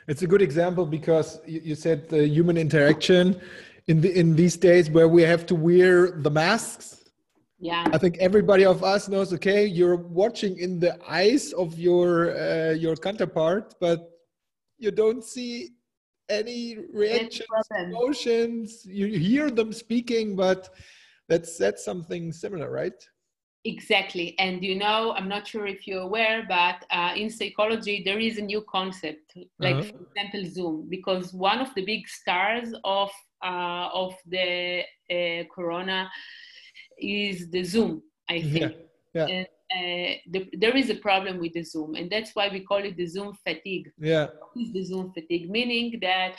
It's 0.09 0.23
a 0.23 0.27
good 0.27 0.43
example 0.43 0.87
because 0.87 1.41
you, 1.47 1.75
said 1.75 2.09
the 2.09 2.27
human 2.27 2.57
interaction 2.57 3.41
in 3.87 4.01
the 4.01 4.11
in 4.19 4.35
these 4.35 4.57
days 4.57 4.91
where 4.91 5.09
we 5.09 5.23
have 5.23 5.47
to 5.47 5.55
wear 5.55 6.11
the 6.11 6.31
masks. 6.31 7.05
Yeah, 7.59 7.85
I 7.93 7.99
think 7.99 8.17
everybody 8.19 8.65
of 8.65 8.83
us 8.83 9.09
knows. 9.09 9.33
Okay, 9.35 9.67
you're 9.67 9.97
watching 9.97 10.59
in 10.59 10.81
the 10.81 10.99
eyes 11.09 11.53
of 11.53 11.79
your 11.79 12.37
uh, 12.37 12.73
your 12.73 12.97
counterpart, 12.97 13.75
but 13.81 14.11
you 14.79 14.91
don't 14.91 15.23
see 15.23 15.71
any 16.29 16.79
reactions, 16.93 17.49
emotions. 17.79 18.85
You 18.87 19.07
hear 19.07 19.51
them 19.51 19.73
speaking, 19.73 20.37
but 20.37 20.71
that's 21.29 21.57
that's 21.57 21.85
something 21.85 22.33
similar, 22.33 22.71
right? 22.71 23.01
Exactly. 23.65 24.35
And 24.39 24.65
you 24.65 24.75
know, 24.75 25.13
I'm 25.17 25.29
not 25.29 25.47
sure 25.47 25.67
if 25.67 25.87
you're 25.87 26.01
aware, 26.01 26.45
but 26.49 26.85
uh, 26.91 27.13
in 27.15 27.29
psychology, 27.29 28.03
there 28.05 28.19
is 28.19 28.39
a 28.39 28.43
new 28.43 28.63
concept, 28.63 29.35
like, 29.59 29.77
uh-huh. 29.77 29.83
for 29.93 29.99
example, 30.07 30.51
Zoom, 30.51 30.87
because 30.89 31.35
one 31.35 31.61
of 31.61 31.75
the 31.75 31.85
big 31.85 32.09
stars 32.09 32.73
of, 32.85 33.11
uh, 33.45 33.89
of 33.93 34.15
the 34.27 34.83
uh, 35.11 35.45
corona 35.55 36.11
is 36.99 37.51
the 37.51 37.63
Zoom, 37.63 38.03
I 38.31 38.41
think. 38.41 38.77
Yeah. 39.13 39.27
yeah. 39.27 39.27
And, 39.27 39.47
uh, 39.73 40.15
the, 40.31 40.49
there 40.55 40.77
is 40.77 40.89
a 40.91 40.97
problem 40.97 41.39
with 41.39 41.53
the 41.53 41.63
Zoom, 41.63 41.95
and 41.95 42.11
that's 42.11 42.35
why 42.35 42.49
we 42.49 42.61
call 42.61 42.79
it 42.79 42.97
the 42.97 43.07
Zoom 43.07 43.37
fatigue. 43.47 43.91
Yeah. 43.99 44.29
What 44.39 44.65
is 44.65 44.73
the 44.73 44.85
Zoom 44.85 45.13
fatigue? 45.13 45.51
Meaning 45.51 45.99
that 46.01 46.35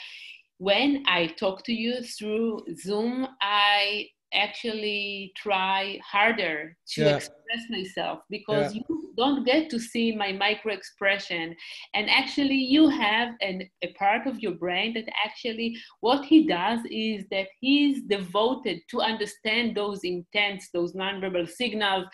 when 0.58 1.04
I 1.06 1.28
talk 1.28 1.64
to 1.64 1.72
you 1.72 2.02
through 2.02 2.66
Zoom, 2.74 3.28
I 3.40 4.08
actually 4.32 5.32
try 5.36 5.98
harder 6.04 6.76
to 6.94 7.02
yeah. 7.02 7.16
express 7.16 7.62
myself 7.70 8.20
because 8.30 8.74
yeah. 8.74 8.82
you 8.88 9.02
don't 9.16 9.44
get 9.44 9.68
to 9.70 9.78
see 9.78 10.14
my 10.14 10.32
micro 10.32 10.72
expression 10.72 11.54
and 11.94 12.08
actually 12.08 12.54
you 12.54 12.88
have 12.88 13.30
an, 13.40 13.68
a 13.82 13.92
part 13.94 14.26
of 14.26 14.40
your 14.40 14.52
brain 14.52 14.94
that 14.94 15.04
actually 15.24 15.76
what 16.00 16.24
he 16.24 16.46
does 16.46 16.80
is 16.90 17.24
that 17.30 17.46
he's 17.60 18.02
devoted 18.04 18.80
to 18.88 19.00
understand 19.00 19.76
those 19.76 20.00
intents 20.04 20.68
those 20.72 20.94
nonverbal 20.94 21.48
signals 21.48 22.06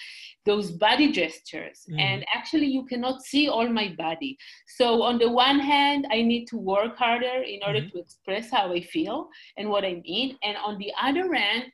those 0.44 0.72
body 0.72 1.12
gestures 1.12 1.85
mm. 1.90 2.00
and 2.00 2.24
actually 2.35 2.66
you 2.66 2.85
cannot 2.87 3.22
see 3.22 3.48
all 3.48 3.68
my 3.68 3.94
body 3.96 4.37
so 4.66 5.02
on 5.02 5.18
the 5.18 5.31
one 5.31 5.61
hand 5.61 6.07
i 6.11 6.22
need 6.22 6.46
to 6.46 6.57
work 6.57 6.96
harder 6.96 7.42
in 7.46 7.61
order 7.66 7.81
mm-hmm. 7.81 7.96
to 7.96 8.02
express 8.02 8.50
how 8.50 8.72
i 8.72 8.81
feel 8.81 9.28
and 9.57 9.68
what 9.68 9.85
i 9.85 10.00
mean 10.04 10.37
and 10.42 10.57
on 10.64 10.78
the 10.78 10.92
other 11.00 11.33
hand 11.35 11.64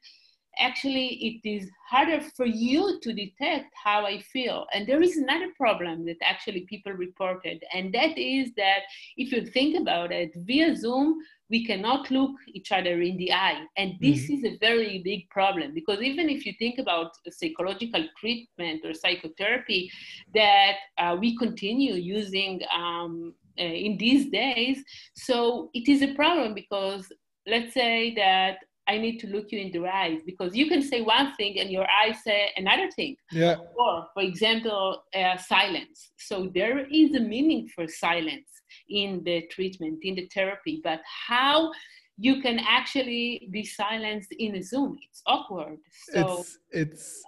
actually 0.58 1.06
it 1.28 1.48
is 1.48 1.70
harder 1.88 2.20
for 2.36 2.46
you 2.46 2.98
to 3.00 3.12
detect 3.12 3.72
how 3.82 4.06
I 4.06 4.20
feel. 4.20 4.66
And 4.72 4.86
there 4.86 5.02
is 5.02 5.16
another 5.16 5.48
problem 5.56 6.04
that 6.06 6.16
actually 6.22 6.62
people 6.62 6.92
reported, 6.92 7.62
and 7.72 7.92
that 7.94 8.18
is 8.18 8.50
that 8.56 8.80
if 9.16 9.32
you 9.32 9.46
think 9.46 9.78
about 9.80 10.12
it, 10.12 10.32
via 10.36 10.76
Zoom, 10.76 11.18
we 11.50 11.64
cannot 11.64 12.10
look 12.10 12.32
each 12.48 12.72
other 12.72 13.00
in 13.02 13.16
the 13.16 13.32
eye. 13.32 13.62
And 13.76 13.94
this 14.00 14.22
mm-hmm. 14.22 14.34
is 14.34 14.44
a 14.44 14.58
very 14.58 15.02
big 15.04 15.28
problem 15.28 15.74
because 15.74 16.00
even 16.00 16.28
if 16.28 16.46
you 16.46 16.52
think 16.58 16.78
about 16.78 17.12
psychological 17.30 18.04
treatment 18.18 18.84
or 18.84 18.94
psychotherapy 18.94 19.90
that 20.34 20.76
uh, 20.98 21.16
we 21.18 21.36
continue 21.36 21.94
using 21.94 22.60
um, 22.74 23.34
uh, 23.58 23.62
in 23.62 23.98
these 23.98 24.30
days, 24.30 24.82
so 25.14 25.70
it 25.74 25.88
is 25.88 26.02
a 26.02 26.14
problem 26.14 26.54
because 26.54 27.12
let's 27.46 27.74
say 27.74 28.14
that 28.14 28.56
I 28.86 28.98
need 28.98 29.18
to 29.20 29.26
look 29.28 29.50
you 29.50 29.58
in 29.58 29.72
the 29.72 29.86
eyes 29.88 30.20
because 30.26 30.54
you 30.54 30.68
can 30.68 30.82
say 30.82 31.00
one 31.00 31.34
thing 31.36 31.58
and 31.58 31.70
your 31.70 31.86
eyes 32.02 32.22
say 32.22 32.50
another 32.56 32.90
thing. 32.90 33.16
Yeah. 33.32 33.56
Or, 33.78 34.06
for 34.12 34.22
example, 34.22 35.04
uh, 35.14 35.36
silence. 35.38 36.12
So 36.18 36.50
there 36.54 36.86
is 36.86 37.14
a 37.14 37.20
meaning 37.20 37.68
for 37.74 37.86
silence 37.88 38.48
in 38.88 39.22
the 39.24 39.42
treatment, 39.50 40.00
in 40.02 40.16
the 40.16 40.28
therapy, 40.34 40.80
but 40.84 41.00
how 41.28 41.72
you 42.18 42.40
can 42.40 42.60
actually 42.60 43.48
be 43.50 43.64
silenced 43.64 44.32
in 44.38 44.56
a 44.56 44.62
Zoom, 44.62 44.98
it's 45.08 45.22
awkward. 45.26 45.78
So 46.12 46.38
it's, 46.38 46.58
it's 46.70 47.22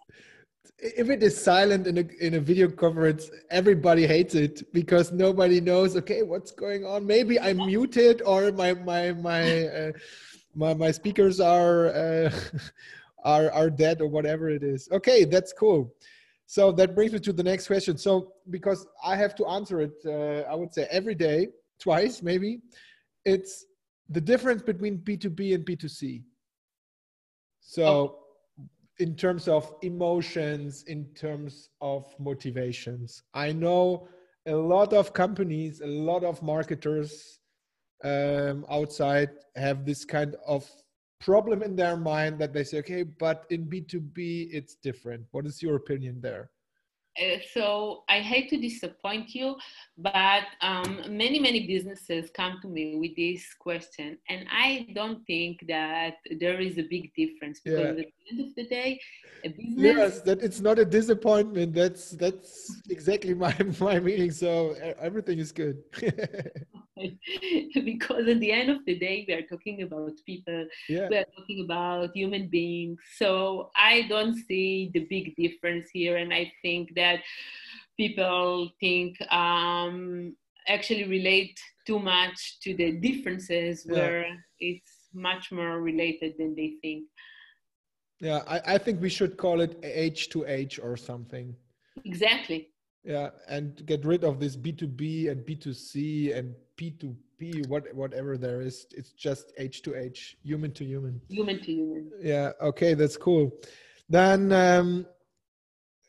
if 0.79 1.09
it 1.11 1.23
is 1.23 1.41
silent 1.43 1.87
in 1.87 1.99
a 1.99 2.05
in 2.21 2.35
a 2.35 2.41
video 2.41 2.69
conference, 2.69 3.31
everybody 3.51 4.07
hates 4.07 4.35
it 4.35 4.73
because 4.73 5.11
nobody 5.11 5.61
knows. 5.61 5.97
Okay, 5.97 6.23
what's 6.23 6.51
going 6.51 6.85
on? 6.85 7.07
Maybe 7.07 7.41
I'm 7.41 7.57
muted 7.57 8.23
or 8.23 8.53
my 8.53 8.75
my 8.75 9.13
my. 9.13 9.67
Uh, 9.67 9.93
my, 10.57 10.75
my 10.75 10.91
speakers 10.91 11.41
are 11.41 11.89
uh, 11.89 12.31
are 13.25 13.51
are 13.53 13.71
dead 13.71 14.01
or 14.01 14.09
whatever 14.09 14.49
it 14.49 14.63
is. 14.63 14.89
Okay 14.91 15.25
that's 15.25 15.53
cool. 15.53 15.95
So 16.49 16.71
that 16.73 16.95
brings 16.95 17.13
me 17.13 17.19
to 17.21 17.33
the 17.33 17.43
next 17.43 17.67
question. 17.67 17.99
So 17.99 18.33
because 18.51 18.87
i 19.05 19.17
have 19.17 19.35
to 19.35 19.47
answer 19.47 19.81
it 19.81 19.97
uh, 20.07 20.51
i 20.51 20.55
would 20.55 20.73
say 20.73 20.87
every 20.91 21.15
day 21.15 21.49
twice 21.81 22.23
maybe 22.23 22.61
it's 23.25 23.67
the 24.09 24.21
difference 24.21 24.63
between 24.63 24.99
b2b 24.99 25.55
and 25.55 25.67
b2c 25.67 26.23
so 27.61 27.85
oh. 27.85 28.19
in 29.01 29.17
terms 29.17 29.49
of 29.49 29.75
emotions 29.83 30.85
in 30.87 31.05
terms 31.15 31.71
of 31.81 32.15
motivations. 32.21 33.25
I 33.35 33.53
know 33.53 34.09
a 34.47 34.55
lot 34.55 34.93
of 34.93 35.13
companies 35.13 35.81
a 35.81 35.87
lot 35.87 36.23
of 36.23 36.41
marketers 36.43 37.41
um, 38.05 38.65
outside 38.71 39.31
have 39.57 39.85
this 39.85 40.05
kind 40.05 40.37
of 40.47 40.69
problem 41.21 41.63
in 41.63 41.77
their 41.77 41.97
mind 41.97 42.39
that 42.39 42.53
they 42.53 42.65
say, 42.65 42.79
okay, 42.79 43.03
but 43.03 43.47
in 43.51 43.67
B2B, 43.67 44.49
it's 44.53 44.75
different. 44.77 45.27
What 45.31 45.47
is 45.47 45.63
your 45.63 45.77
opinion 45.77 46.21
there? 46.21 46.51
Uh, 47.21 47.39
so 47.53 48.05
I 48.09 48.21
hate 48.21 48.51
to 48.51 48.59
disappoint 48.59 49.35
you, 49.35 49.57
but 49.97 50.45
um, 50.61 51.03
many, 51.09 51.39
many 51.39 51.67
businesses 51.67 52.31
come 52.35 52.59
to 52.63 52.69
me 52.69 52.97
with 52.97 53.17
this 53.17 53.55
question, 53.59 54.19
and 54.29 54.47
I 54.51 54.89
don't 54.95 55.25
think 55.27 55.65
that 55.69 56.17
there 56.39 56.61
is 56.61 56.79
a 56.79 56.83
big 56.83 57.15
difference 57.15 57.61
because 57.61 57.81
yeah. 57.81 57.89
at 57.89 57.97
the 57.97 58.09
end 58.31 58.41
of 58.49 58.55
the 58.55 58.67
day, 58.67 59.01
a 59.45 59.49
business. 59.49 59.75
Yes, 59.77 60.21
that 60.23 60.43
it's 60.43 60.61
not 60.61 60.79
a 60.79 60.85
disappointment. 60.85 61.75
That's 61.75 62.11
that's 62.11 62.83
exactly 62.91 63.35
my 63.35 63.55
my 63.81 63.99
meaning. 63.99 64.31
So 64.31 64.75
everything 64.99 65.39
is 65.39 65.53
good. 65.53 65.77
because 67.85 68.27
at 68.27 68.41
the 68.41 68.53
end 68.53 68.71
of 68.71 68.85
the 68.87 68.99
day, 68.99 69.25
we 69.29 69.35
are 69.35 69.43
talking 69.43 69.83
about 69.83 70.13
people. 70.25 70.67
Yeah. 70.89 71.09
We 71.09 71.17
are 71.19 71.27
talking 71.37 71.65
about 71.65 72.11
human 72.15 72.49
beings. 72.49 72.99
So 73.17 73.71
I 73.77 74.07
don't 74.09 74.35
see 74.35 74.91
the 74.95 75.01
big 75.01 75.37
difference 75.37 75.89
here, 75.93 76.17
and 76.17 76.33
I 76.33 76.53
think 76.63 76.95
that 76.95 77.06
that 77.07 77.21
people 77.97 78.71
think 78.81 79.11
um, 79.33 80.35
actually 80.69 81.05
relate 81.05 81.59
too 81.87 81.99
much 81.99 82.59
to 82.63 82.75
the 82.75 82.93
differences 83.09 83.85
where 83.87 84.23
yeah. 84.23 84.35
it's 84.61 84.93
much 85.15 85.53
more 85.53 85.81
related 85.81 86.35
than 86.39 86.55
they 86.55 86.75
think. 86.83 87.05
Yeah, 88.21 88.41
I, 88.49 88.75
I 88.75 88.79
think 88.79 89.01
we 89.01 89.11
should 89.11 89.37
call 89.37 89.61
it 89.61 89.79
H 89.83 90.31
to 90.31 90.45
H 90.47 90.81
or 90.83 90.97
something. 90.97 91.55
Exactly. 92.05 92.71
Yeah, 93.05 93.31
and 93.49 93.85
get 93.87 94.05
rid 94.05 94.25
of 94.25 94.41
this 94.41 94.57
B2B 94.57 95.31
and 95.31 95.47
B2C 95.47 96.37
and 96.37 96.55
P2P, 96.77 97.69
what, 97.69 97.95
whatever 97.95 98.37
there 98.37 98.61
is. 98.61 98.87
It's 98.91 99.13
just 99.13 99.53
H 99.59 99.83
to 99.83 99.95
H, 99.95 100.37
human 100.43 100.73
to 100.73 100.85
human. 100.85 101.21
Human 101.29 101.59
to 101.61 101.73
human. 101.73 102.11
Yeah, 102.21 102.51
okay, 102.61 102.95
that's 102.95 103.17
cool. 103.17 103.53
Then 104.09 104.51
um, 104.53 105.07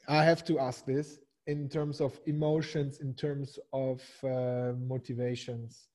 I 0.07 0.23
have 0.23 0.43
to 0.45 0.59
ask 0.59 0.85
this. 0.85 1.19
in 1.47 1.69
terms 1.69 2.01
of 2.01 2.19
emotions, 2.25 2.99
in 2.99 3.13
terms 3.13 3.57
of 3.71 4.01
uh, 4.23 4.73
motivations. 4.77 5.87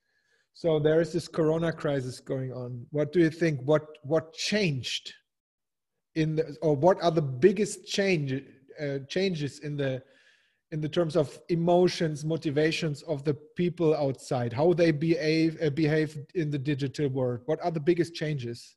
So 0.54 0.78
there 0.78 1.00
is 1.00 1.12
this 1.12 1.28
Corona 1.28 1.72
crisis 1.72 2.20
going 2.20 2.52
on. 2.52 2.86
What 2.90 3.12
do 3.12 3.20
you 3.20 3.30
think? 3.30 3.60
What 3.64 3.84
what 4.02 4.32
changed 4.32 5.12
in 6.14 6.36
the, 6.36 6.56
or 6.62 6.74
what 6.74 7.02
are 7.02 7.10
the 7.10 7.22
biggest 7.22 7.86
change 7.86 8.32
uh, 8.80 8.98
changes 9.08 9.60
in 9.60 9.76
the 9.76 10.02
in 10.72 10.80
the 10.80 10.88
terms 10.88 11.16
of 11.16 11.38
emotions, 11.50 12.24
motivations 12.24 13.02
of 13.02 13.24
the 13.24 13.34
people 13.56 13.94
outside? 13.94 14.52
How 14.52 14.72
they 14.72 14.90
behave 14.90 15.58
uh, 15.62 15.70
behave 15.70 16.18
in 16.34 16.50
the 16.50 16.58
digital 16.58 17.08
world? 17.08 17.40
What 17.46 17.60
are 17.62 17.70
the 17.70 17.80
biggest 17.80 18.14
changes? 18.14 18.76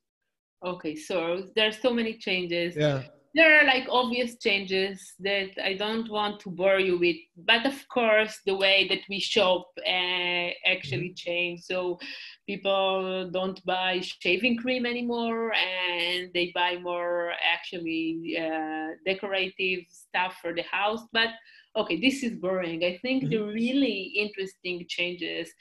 Okay, 0.64 0.96
so 0.96 1.48
there's 1.56 1.80
so 1.82 1.94
many 1.94 2.18
changes. 2.18 2.76
Yeah 2.76 3.04
there 3.36 3.60
are 3.60 3.66
like 3.66 3.86
obvious 3.90 4.38
changes 4.38 5.14
that 5.20 5.50
I 5.62 5.74
don't 5.74 6.10
want 6.10 6.40
to 6.42 6.50
bore 6.50 6.80
you 6.80 6.98
with, 6.98 7.18
but 7.36 7.66
of 7.66 7.76
course 7.90 8.40
the 8.46 8.56
way 8.56 8.88
that 8.88 9.02
we 9.10 9.20
shop 9.20 9.68
uh, 9.86 10.50
actually 10.66 11.10
mm-hmm. 11.10 11.30
changed. 11.30 11.66
So 11.66 12.00
people 12.48 13.30
don't 13.32 13.64
buy 13.66 14.02
shaving 14.22 14.58
cream 14.58 14.86
anymore, 14.86 15.54
and 15.54 16.32
they 16.34 16.54
buy 16.56 16.78
more 16.78 17.34
actually 17.54 18.38
uh, 18.40 18.96
decorative 19.06 19.84
stuff 19.90 20.38
for 20.42 20.54
the 20.54 20.64
house. 20.64 21.02
But 21.12 21.30
okay, 21.76 22.00
this 22.00 22.24
is 22.24 22.40
boring. 22.40 22.86
I 22.86 22.98
think 23.02 23.24
mm-hmm. 23.24 23.32
the 23.32 23.54
really 23.54 24.14
interesting 24.16 24.86
changes 24.88 25.52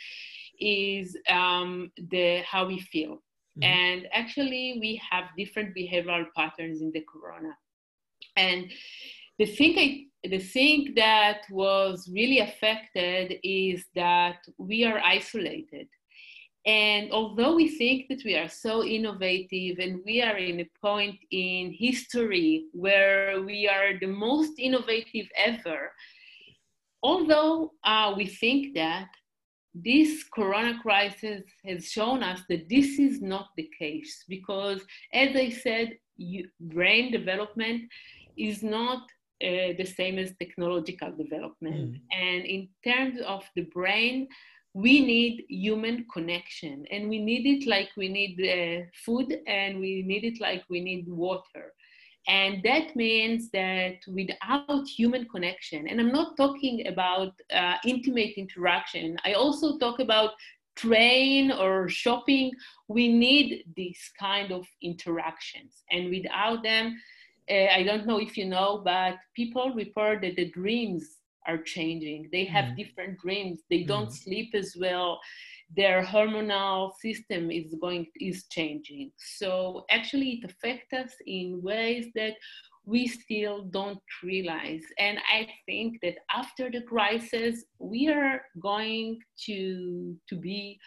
is 0.61 1.17
um, 1.29 1.91
the 1.97 2.43
how 2.43 2.67
we 2.69 2.79
feel. 2.79 3.15
Mm-hmm. 3.59 3.65
And 3.65 4.09
actually, 4.13 4.79
we 4.81 5.01
have 5.11 5.25
different 5.37 5.77
behavioral 5.77 6.27
patterns 6.37 6.81
in 6.81 6.93
the 6.93 7.05
corona. 7.13 7.57
And 8.37 8.71
the 9.39 9.47
thing 9.47 9.79
I, 9.79 10.29
the 10.29 10.39
thing 10.39 10.95
that 10.97 11.43
was 11.51 12.09
really 12.13 12.41
affected 12.41 13.39
is 13.43 13.85
that 13.95 14.39
we 14.59 14.85
are 14.85 14.99
isolated. 14.99 15.89
And 16.67 17.13
although 17.13 17.55
we 17.57 17.69
think 17.69 18.09
that 18.09 18.23
we 18.25 18.37
are 18.37 18.49
so 18.49 18.83
innovative 18.83 19.79
and 19.79 20.01
we 20.07 20.23
are 20.23 20.39
in 20.39 20.61
a 20.61 20.71
point 20.81 21.19
in 21.31 21.75
history 21.79 22.65
where 22.73 23.43
we 23.43 23.69
are 23.69 23.99
the 24.01 24.07
most 24.07 24.53
innovative 24.59 25.27
ever, 25.37 25.93
although 27.03 27.73
uh, 27.85 28.15
we 28.17 28.27
think 28.27 28.75
that, 28.75 29.09
this 29.75 30.23
corona 30.33 30.79
crisis 30.81 31.43
has 31.67 31.91
shown 31.91 32.23
us 32.23 32.41
that 32.49 32.69
this 32.69 32.99
is 32.99 33.21
not 33.21 33.49
the 33.57 33.69
case 33.77 34.25
because, 34.29 34.81
as 35.13 35.35
I 35.35 35.51
said, 35.51 35.99
you, 36.17 36.49
brain 36.61 37.11
development 37.11 37.83
is 38.37 38.63
not 38.63 39.03
uh, 39.43 39.75
the 39.77 39.85
same 39.85 40.19
as 40.19 40.33
technological 40.39 41.13
development. 41.13 41.93
Mm. 41.93 42.01
And 42.13 42.45
in 42.45 42.69
terms 42.85 43.21
of 43.27 43.45
the 43.55 43.63
brain, 43.63 44.29
we 44.75 45.01
need 45.05 45.45
human 45.49 46.05
connection 46.13 46.85
and 46.91 47.09
we 47.09 47.21
need 47.21 47.47
it 47.47 47.69
like 47.69 47.91
we 47.97 48.09
need 48.09 48.41
uh, 48.41 48.85
food 49.05 49.37
and 49.47 49.79
we 49.79 50.03
need 50.03 50.25
it 50.25 50.41
like 50.41 50.65
we 50.69 50.81
need 50.81 51.07
water. 51.09 51.73
And 52.27 52.63
that 52.65 52.97
means 52.97 53.51
that 53.51 53.97
without 54.09 54.89
human 54.89 55.27
connection, 55.29 55.87
and 55.87 56.01
I'm 56.01 56.11
not 56.11 56.37
talking 56.37 56.87
about 56.87 57.33
uh, 57.53 57.75
intimate 57.85 58.33
interaction, 58.37 59.19
I 59.25 59.35
also 59.35 59.79
talk 59.79 60.01
about 60.01 60.31
train 60.75 61.53
or 61.53 61.89
shopping, 61.89 62.53
we 62.89 63.09
need 63.09 63.65
these 63.77 64.11
kind 64.19 64.53
of 64.53 64.67
interactions. 64.83 65.85
And 65.91 66.11
without 66.11 66.63
them, 66.63 66.97
uh, 67.51 67.67
I 67.73 67.83
don't 67.83 68.07
know 68.07 68.19
if 68.19 68.37
you 68.37 68.47
know, 68.47 68.81
but 68.85 69.17
people 69.35 69.73
report 69.75 70.23
that 70.23 70.37
the 70.37 70.51
dreams 70.51 71.17
are 71.47 71.59
changing. 71.59 72.29
They 72.33 72.45
have 72.47 72.67
mm. 72.67 72.77
different 72.77 73.19
dreams. 73.19 73.61
They 73.69 73.83
don't 73.83 74.09
mm. 74.09 74.13
sleep 74.13 74.55
as 74.55 74.75
well. 74.79 75.21
Their 75.77 76.03
hormonal 76.03 76.93
system 77.01 77.51
is 77.51 77.75
going 77.81 78.07
is 78.21 78.45
changing. 78.51 79.13
So 79.19 79.85
actually, 79.91 80.41
it 80.43 80.51
affects 80.51 80.93
us 80.93 81.13
in 81.27 81.61
ways 81.63 82.07
that 82.15 82.35
we 82.87 83.07
still 83.07 83.63
don't 83.65 84.01
realize. 84.23 84.83
And 84.99 85.19
I 85.33 85.49
think 85.67 86.01
that 86.03 86.17
after 86.35 86.71
the 86.71 86.83
crisis, 86.83 87.65
we 87.79 88.09
are 88.09 88.43
going 88.61 89.21
to 89.47 90.17
to 90.29 90.37
be 90.37 90.79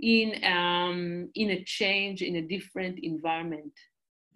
in 0.00 0.42
um, 0.44 1.30
in 1.34 1.50
a 1.50 1.64
change 1.64 2.22
in 2.22 2.36
a 2.36 2.42
different 2.42 2.98
environment 3.02 3.72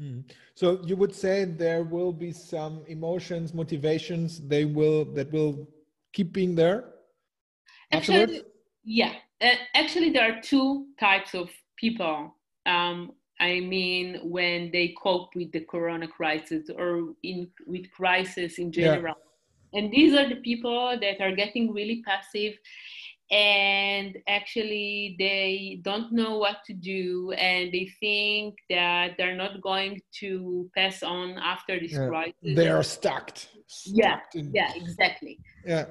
Mm. 0.01 0.25
So 0.55 0.81
you 0.85 0.97
would 0.97 1.15
say 1.15 1.45
there 1.45 1.83
will 1.83 2.13
be 2.13 2.33
some 2.33 2.83
emotions, 2.87 3.55
motivations. 3.55 4.41
They 4.47 4.65
will 4.65 5.05
that 5.15 5.33
will 5.33 5.69
keep 6.13 6.33
being 6.33 6.55
there. 6.55 6.85
Actually, 7.93 8.23
afterwards? 8.23 8.45
yeah. 8.85 9.15
Uh, 9.41 9.55
actually, 9.75 10.11
there 10.11 10.31
are 10.31 10.41
two 10.41 10.87
types 10.99 11.35
of 11.35 11.51
people. 11.77 12.35
Um, 12.65 13.13
I 13.39 13.61
mean, 13.61 14.21
when 14.23 14.71
they 14.71 14.95
cope 15.01 15.35
with 15.35 15.53
the 15.53 15.61
Corona 15.61 16.09
crisis 16.09 16.71
or 16.75 17.15
in 17.23 17.49
with 17.67 17.91
crisis 17.91 18.59
in 18.59 18.73
general, 18.73 19.15
yeah. 19.73 19.81
and 19.81 19.93
these 19.93 20.15
are 20.15 20.29
the 20.29 20.37
people 20.37 20.99
that 21.01 21.21
are 21.21 21.35
getting 21.35 21.73
really 21.73 22.03
passive 22.03 22.55
and 23.31 24.17
actually 24.29 25.17
they 25.19 25.81
don't 25.83 26.12
know 26.12 26.39
what 26.39 26.59
to 26.65 26.73
do 26.73 27.33
and 27.33 27.73
they 27.73 27.91
think 27.99 28.55
that 28.71 29.15
they're 29.19 29.37
not 29.37 29.61
going 29.62 30.01
to 30.21 30.71
pass 30.77 31.03
on 31.03 31.39
after 31.39 31.81
this 31.81 31.93
yeah, 31.93 32.07
crisis. 32.07 32.35
They 32.43 32.69
are 32.69 32.83
stuck, 32.83 33.37
stuck 33.67 33.95
yeah 33.95 34.21
in... 34.35 34.53
yeah 34.55 34.73
exactly. 34.77 35.41
Yeah 35.65 35.87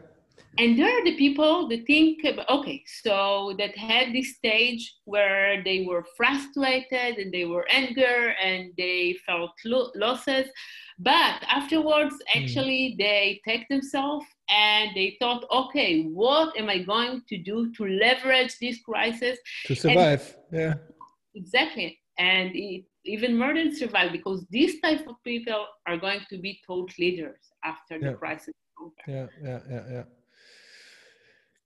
and 0.58 0.80
there 0.80 0.90
are 0.90 1.04
the 1.04 1.18
people 1.18 1.68
that 1.68 1.86
think 1.86 2.26
okay 2.50 2.84
so 3.02 3.54
that 3.58 3.78
had 3.78 4.14
this 4.14 4.36
stage 4.36 4.96
where 5.06 5.64
they 5.64 5.86
were 5.88 6.06
frustrated 6.16 7.18
and 7.18 7.34
they 7.34 7.46
were 7.46 7.66
anger 7.70 8.34
and 8.42 8.72
they 8.78 9.18
felt 9.26 9.52
lo- 9.66 9.92
losses 9.96 10.48
but 11.00 11.44
afterwards 11.50 12.16
hmm. 12.32 12.40
actually 12.40 12.94
mm. 12.94 12.98
they 12.98 13.42
take 13.46 13.68
themselves 13.68 14.26
and 14.50 14.92
they 14.96 15.18
thought, 15.20 15.44
okay, 15.52 16.04
what 16.04 16.58
am 16.58 16.70
I 16.70 16.80
going 16.80 17.24
to 17.30 17.38
do 17.38 17.74
to 17.74 17.86
leverage 17.86 18.58
this 18.60 18.80
crisis 18.82 19.38
to 19.66 19.76
survive? 19.76 20.36
And, 20.52 20.60
yeah, 20.60 20.74
exactly, 21.34 22.00
and 22.18 22.52
it, 22.54 22.86
even 23.06 23.38
more 23.38 23.54
than 23.54 23.76
survive 23.76 24.12
because 24.12 24.46
these 24.50 24.80
type 24.82 25.08
of 25.08 25.16
people 25.24 25.66
are 25.88 25.98
going 25.98 26.22
to 26.30 26.38
be 26.38 26.60
thought 26.66 26.92
leaders 26.98 27.40
after 27.64 27.98
yeah. 27.98 28.12
the 28.12 28.18
crisis. 28.18 28.54
Yeah, 29.08 29.28
yeah, 29.44 29.60
yeah, 29.70 29.84
yeah. 29.92 30.04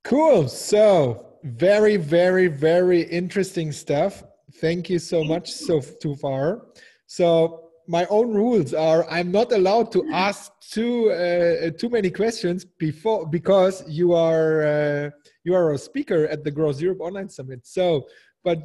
Cool. 0.04 0.48
So 0.48 1.26
very, 1.44 1.96
very, 1.96 2.46
very 2.46 3.02
interesting 3.02 3.72
stuff. 3.72 4.22
Thank 4.54 4.90
you 4.90 4.98
so 4.98 5.24
much 5.24 5.52
so 5.52 5.80
too 5.80 6.16
far. 6.16 6.66
So 7.06 7.70
my 7.86 8.06
own 8.06 8.32
rules 8.32 8.72
are 8.72 9.08
I'm 9.10 9.32
not 9.32 9.52
allowed 9.52 9.90
to 9.92 10.08
ask 10.12 10.52
too 10.60 11.10
uh, 11.10 11.70
too 11.76 11.88
many 11.88 12.10
questions 12.10 12.64
before 12.64 13.26
because 13.26 13.82
you 13.88 14.12
are 14.12 14.62
uh, 14.62 15.10
you 15.44 15.54
are 15.54 15.72
a 15.72 15.78
speaker 15.78 16.26
at 16.28 16.44
the 16.44 16.50
Growth 16.50 16.80
Europe 16.80 17.00
Online 17.00 17.28
Summit. 17.28 17.66
So, 17.66 18.06
but 18.44 18.58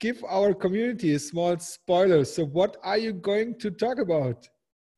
give 0.00 0.24
our 0.28 0.52
community 0.52 1.14
a 1.14 1.18
small 1.18 1.56
spoiler. 1.58 2.24
So, 2.24 2.44
what 2.44 2.76
are 2.82 2.98
you 2.98 3.12
going 3.12 3.58
to 3.60 3.70
talk 3.70 3.98
about? 3.98 4.48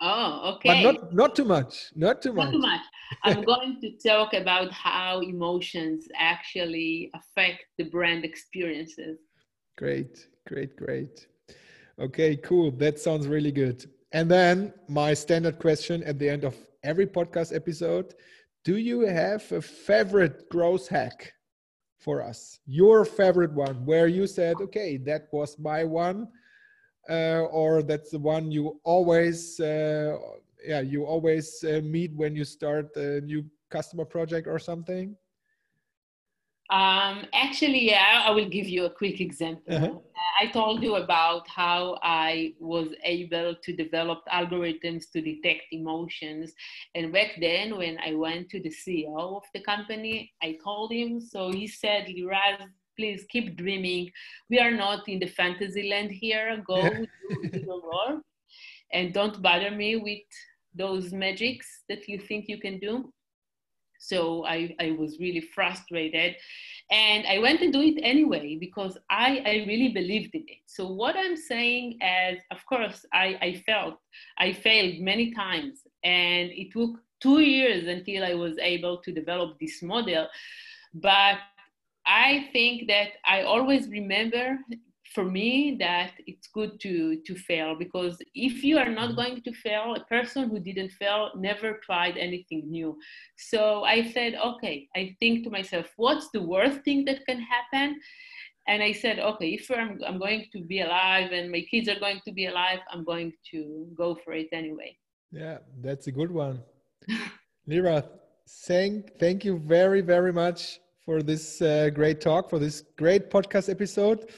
Oh, 0.07 0.57
okay. 0.57 0.69
But 0.69 0.83
not 0.83 1.14
not 1.14 1.35
too 1.35 1.47
much. 1.47 1.90
Not 1.97 2.21
too 2.21 2.35
much. 2.35 2.45
Not 2.45 2.53
too 2.53 2.59
much. 2.59 2.81
I'm 3.23 3.43
going 3.43 3.81
to 3.81 3.90
talk 4.07 4.35
about 4.35 4.71
how 4.71 5.21
emotions 5.21 6.07
actually 6.14 7.11
affect 7.14 7.64
the 7.79 7.85
brand 7.85 8.23
experiences. 8.23 9.19
Great, 9.79 10.29
great, 10.47 10.77
great. 10.77 11.27
Okay, 11.99 12.37
cool. 12.37 12.71
That 12.73 12.99
sounds 12.99 13.27
really 13.27 13.51
good. 13.51 13.87
And 14.12 14.31
then 14.31 14.75
my 14.88 15.14
standard 15.14 15.59
question 15.59 16.03
at 16.03 16.19
the 16.19 16.29
end 16.29 16.45
of 16.45 16.55
every 16.83 17.07
podcast 17.07 17.57
episode 17.57 18.14
Do 18.62 18.77
you 18.77 19.01
have 19.07 19.51
a 19.53 19.62
favorite 19.62 20.51
growth 20.51 20.87
hack 20.88 21.33
for 21.99 22.23
us? 22.23 22.61
Your 22.67 23.07
favorite 23.07 23.55
one 23.55 23.87
where 23.87 24.07
you 24.07 24.27
said, 24.27 24.61
okay, 24.61 24.99
that 25.07 25.29
was 25.33 25.59
my 25.59 25.85
one, 25.85 26.29
or 27.11 27.83
that's 27.83 28.11
the 28.11 28.19
one 28.19 28.51
you 28.51 28.81
always, 28.85 29.61
uh, 29.61 30.17
yeah, 30.64 30.81
you 30.81 31.05
always 31.05 31.62
uh, 31.64 31.81
meet 31.83 32.12
when 32.14 32.35
you 32.35 32.45
start 32.45 32.95
a 32.97 33.21
new 33.21 33.45
customer 33.71 34.05
project 34.05 34.47
or 34.47 34.59
something? 34.59 35.17
Um, 36.71 37.27
actually, 37.35 37.85
yeah, 37.90 38.23
I 38.27 38.31
will 38.31 38.49
give 38.49 38.67
you 38.67 38.87
a 38.87 38.90
quick 38.90 39.21
example. 39.21 39.75
Uh-huh. 39.77 39.99
I 40.40 40.47
told 40.47 40.83
you 40.83 40.97
about 40.97 41.47
how 41.49 41.99
I 42.03 42.55
was 42.59 42.88
able 43.05 43.55
to 43.55 43.77
develop 43.77 44.23
algorithms 44.33 45.11
to 45.12 45.21
detect 45.21 45.64
emotions. 45.73 46.55
And 46.95 47.12
back 47.12 47.33
then, 47.38 47.77
when 47.77 47.99
I 47.99 48.14
went 48.14 48.49
to 48.51 48.61
the 48.61 48.71
CEO 48.71 49.37
of 49.37 49.45
the 49.53 49.61
company, 49.61 50.33
I 50.43 50.59
told 50.64 50.90
him, 50.90 51.21
so 51.21 51.53
he 51.53 51.67
said, 51.67 52.07
Liraz, 52.07 52.67
please 52.96 53.24
keep 53.30 53.57
dreaming. 53.57 54.11
We 54.50 54.59
are 54.59 54.70
not 54.70 55.09
in 55.09 55.18
the 55.18 55.26
fantasy 55.26 55.88
land 55.90 56.11
here. 56.11 56.62
Go 56.66 56.83
to 56.83 57.07
the 57.50 57.80
world 57.83 58.20
and 58.92 59.12
don't 59.12 59.40
bother 59.42 59.70
me 59.70 59.96
with 59.96 60.22
those 60.74 61.12
magics 61.12 61.83
that 61.88 62.09
you 62.09 62.18
think 62.18 62.48
you 62.48 62.59
can 62.59 62.78
do. 62.78 63.12
So 63.98 64.44
I, 64.44 64.74
I 64.80 64.90
was 64.98 65.18
really 65.18 65.40
frustrated. 65.40 66.37
And 66.90 67.26
I 67.26 67.38
went 67.38 67.61
to 67.61 67.70
do 67.70 67.80
it 67.80 67.98
anyway 68.02 68.59
because 68.61 68.98
I, 69.09 69.42
I 69.46 69.64
really 69.66 69.88
believed 69.88 70.35
in 70.35 70.44
it. 70.46 70.59
So 70.66 70.87
what 70.87 71.16
I'm 71.16 71.37
saying 71.37 71.98
is, 72.02 72.38
of 72.50 72.59
course, 72.66 73.07
I, 73.14 73.38
I 73.40 73.62
felt 73.64 73.94
I 74.38 74.52
failed 74.52 75.00
many 75.00 75.33
times, 75.33 75.80
and 76.02 76.50
it 76.50 76.72
took 76.72 76.98
two 77.20 77.40
years 77.40 77.88
until 77.88 78.24
I 78.24 78.35
was 78.35 78.59
able 78.59 78.98
to 78.98 79.11
develop 79.11 79.59
this 79.59 79.83
model. 79.83 80.26
But 80.92 81.38
I 82.07 82.49
think 82.53 82.88
that 82.88 83.12
I 83.27 83.43
always 83.43 83.88
remember 83.88 84.59
for 85.14 85.25
me 85.25 85.77
that 85.79 86.12
it's 86.27 86.49
good 86.49 86.81
to 86.81 87.21
to 87.27 87.35
fail 87.37 87.77
because 87.79 88.19
if 88.35 88.64
you 88.64 88.79
are 88.79 88.90
not 88.90 89.11
mm-hmm. 89.11 89.21
going 89.21 89.43
to 89.43 89.53
fail 89.53 89.95
a 89.95 90.05
person 90.07 90.49
who 90.51 90.59
didn't 90.59 90.90
fail 90.90 91.31
never 91.37 91.79
tried 91.85 92.17
anything 92.17 92.62
new. 92.71 92.97
So 93.37 93.85
i 93.85 94.11
said 94.12 94.35
okay 94.51 94.88
i 94.97 95.14
think 95.21 95.45
to 95.45 95.51
myself 95.51 95.87
what's 95.97 96.29
the 96.31 96.43
worst 96.43 96.83
thing 96.85 97.05
that 97.07 97.25
can 97.27 97.40
happen? 97.40 98.01
And 98.67 98.83
i 98.83 98.93
said 98.93 99.19
okay 99.31 99.51
if 99.59 99.71
i'm, 99.71 100.01
I'm 100.07 100.19
going 100.19 100.47
to 100.53 100.61
be 100.73 100.81
alive 100.81 101.31
and 101.33 101.51
my 101.51 101.62
kids 101.71 101.88
are 101.88 102.01
going 102.07 102.21
to 102.27 102.33
be 102.33 102.47
alive 102.47 102.81
i'm 102.90 103.05
going 103.05 103.33
to 103.53 103.87
go 103.97 104.17
for 104.23 104.33
it 104.33 104.49
anyway. 104.53 104.97
Yeah 105.31 105.59
that's 105.81 106.07
a 106.09 106.12
good 106.12 106.31
one. 106.31 106.62
Liraz 107.69 108.09
thank 108.67 109.19
thank 109.19 109.45
you 109.45 109.59
very 109.59 110.01
very 110.01 110.33
much 110.33 110.81
for 111.05 111.23
this 111.23 111.61
uh, 111.62 111.90
great 111.95 112.21
talk 112.21 112.49
for 112.49 112.59
this 112.59 112.83
great 112.97 113.31
podcast 113.31 113.69
episode 113.69 114.29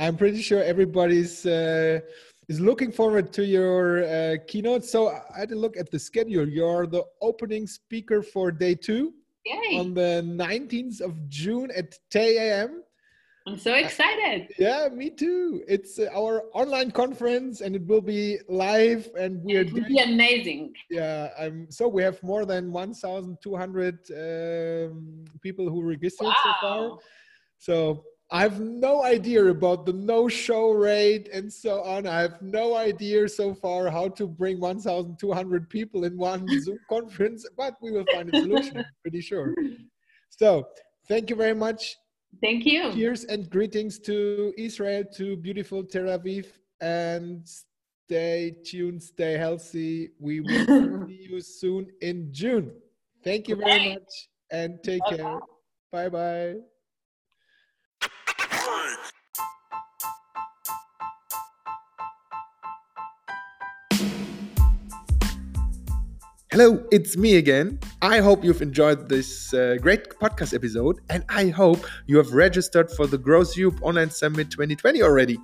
I'm 0.00 0.16
pretty 0.16 0.40
sure 0.40 0.62
everybody's 0.62 1.44
uh, 1.44 2.00
is 2.48 2.58
looking 2.58 2.90
forward 2.90 3.34
to 3.34 3.44
your 3.44 4.02
uh, 4.04 4.36
keynote. 4.48 4.84
So 4.86 5.08
I 5.08 5.40
had 5.40 5.52
a 5.52 5.54
look 5.54 5.76
at 5.76 5.90
the 5.90 5.98
schedule. 5.98 6.48
You're 6.48 6.86
the 6.86 7.04
opening 7.20 7.66
speaker 7.66 8.22
for 8.22 8.50
day 8.50 8.74
two 8.74 9.12
Yay. 9.44 9.78
on 9.78 9.92
the 9.92 10.22
19th 10.24 11.02
of 11.02 11.28
June 11.28 11.70
at 11.76 11.98
10 12.10 12.22
a.m. 12.22 12.82
I'm 13.46 13.58
so 13.58 13.74
excited. 13.74 14.52
Yeah, 14.58 14.88
me 14.92 15.10
too. 15.10 15.62
It's 15.66 15.98
uh, 15.98 16.08
our 16.14 16.44
online 16.52 16.90
conference 16.90 17.62
and 17.62 17.74
it 17.74 17.86
will 17.86 18.02
be 18.02 18.38
live 18.48 19.08
and 19.18 19.42
we're 19.42 19.62
it 19.62 19.72
will 19.72 19.80
doing, 19.80 19.94
be 19.94 19.98
amazing. 19.98 20.74
Yeah, 20.90 21.30
I'm 21.38 21.70
so 21.70 21.88
we 21.88 22.02
have 22.02 22.22
more 22.22 22.44
than 22.44 22.70
1,200 22.70 23.98
um, 24.10 25.24
people 25.40 25.70
who 25.70 25.82
registered 25.82 26.26
wow. 26.26 26.34
so 26.44 26.52
far. 26.60 26.98
So 27.58 28.04
I 28.32 28.42
have 28.42 28.60
no 28.60 29.02
idea 29.02 29.44
about 29.46 29.86
the 29.86 29.92
no 29.92 30.28
show 30.28 30.70
rate 30.70 31.28
and 31.32 31.52
so 31.52 31.82
on. 31.82 32.06
I 32.06 32.20
have 32.20 32.40
no 32.40 32.76
idea 32.76 33.28
so 33.28 33.54
far 33.54 33.90
how 33.90 34.08
to 34.10 34.28
bring 34.28 34.60
1,200 34.60 35.68
people 35.68 36.04
in 36.04 36.16
one 36.16 36.46
Zoom 36.60 36.78
conference, 36.88 37.44
but 37.56 37.74
we 37.82 37.90
will 37.90 38.04
find 38.12 38.32
a 38.32 38.40
solution, 38.40 38.84
pretty 39.02 39.20
sure. 39.20 39.52
So, 40.28 40.68
thank 41.08 41.28
you 41.28 41.34
very 41.34 41.54
much. 41.54 41.96
Thank 42.42 42.64
you. 42.64 42.92
Cheers 42.92 43.24
and 43.24 43.50
greetings 43.50 43.98
to 44.00 44.52
Israel, 44.56 45.04
to 45.16 45.36
beautiful 45.36 45.84
Tel 45.84 46.04
Aviv, 46.04 46.46
and 46.80 47.46
stay 47.46 48.56
tuned, 48.64 49.02
stay 49.02 49.34
healthy. 49.36 50.10
We 50.18 50.40
will 50.40 51.06
see 51.06 51.26
you 51.30 51.40
soon 51.40 51.88
in 52.00 52.32
June. 52.32 52.72
Thank 53.22 53.48
you 53.48 53.56
very 53.56 53.94
much 53.94 54.28
and 54.50 54.82
take 54.82 55.02
care. 55.08 55.40
Bye 55.92 56.08
bye. 56.08 56.54
Hello, 66.52 66.84
it's 66.90 67.16
me 67.16 67.36
again. 67.36 67.78
I 68.02 68.18
hope 68.18 68.42
you've 68.42 68.60
enjoyed 68.60 69.08
this 69.08 69.54
uh, 69.54 69.76
great 69.80 70.10
podcast 70.18 70.52
episode, 70.52 70.98
and 71.08 71.22
I 71.28 71.46
hope 71.46 71.86
you 72.08 72.16
have 72.16 72.32
registered 72.32 72.90
for 72.90 73.06
the 73.06 73.16
Growth 73.16 73.56
Online 73.82 74.10
Summit 74.10 74.50
2020 74.50 75.00
already. 75.00 75.38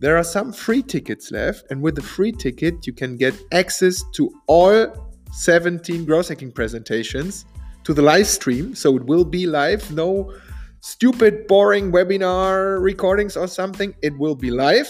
There 0.00 0.16
are 0.16 0.24
some 0.24 0.50
free 0.50 0.82
tickets 0.82 1.30
left, 1.30 1.70
and 1.70 1.82
with 1.82 1.94
the 1.96 2.02
free 2.02 2.32
ticket, 2.32 2.86
you 2.86 2.94
can 2.94 3.18
get 3.18 3.34
access 3.52 4.02
to 4.14 4.30
all 4.46 5.12
17 5.32 6.06
growth 6.06 6.30
hacking 6.30 6.52
presentations 6.52 7.44
to 7.82 7.92
the 7.92 8.00
live 8.00 8.26
stream. 8.26 8.74
So 8.74 8.96
it 8.96 9.04
will 9.04 9.26
be 9.26 9.46
live, 9.46 9.90
no 9.92 10.32
stupid, 10.80 11.46
boring 11.48 11.92
webinar 11.92 12.80
recordings 12.80 13.36
or 13.36 13.46
something. 13.46 13.94
It 14.00 14.16
will 14.18 14.36
be 14.36 14.50
live. 14.50 14.88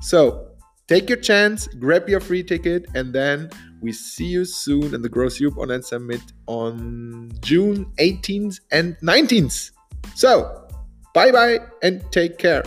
So 0.00 0.49
take 0.90 1.08
your 1.08 1.18
chance, 1.18 1.68
grab 1.78 2.08
your 2.08 2.18
free 2.18 2.42
ticket, 2.42 2.84
and 2.96 3.12
then 3.12 3.48
we 3.80 3.92
see 3.92 4.26
you 4.26 4.44
soon 4.44 4.92
in 4.92 5.00
the 5.02 5.08
Growth 5.08 5.38
Europe 5.38 5.56
Online 5.56 5.82
Summit 5.82 6.20
on 6.48 7.30
June 7.40 7.86
18th 7.98 8.58
and 8.72 8.96
19th. 8.98 9.70
So, 10.16 10.66
bye 11.14 11.30
bye 11.30 11.60
and 11.82 12.02
take 12.10 12.38
care. 12.38 12.64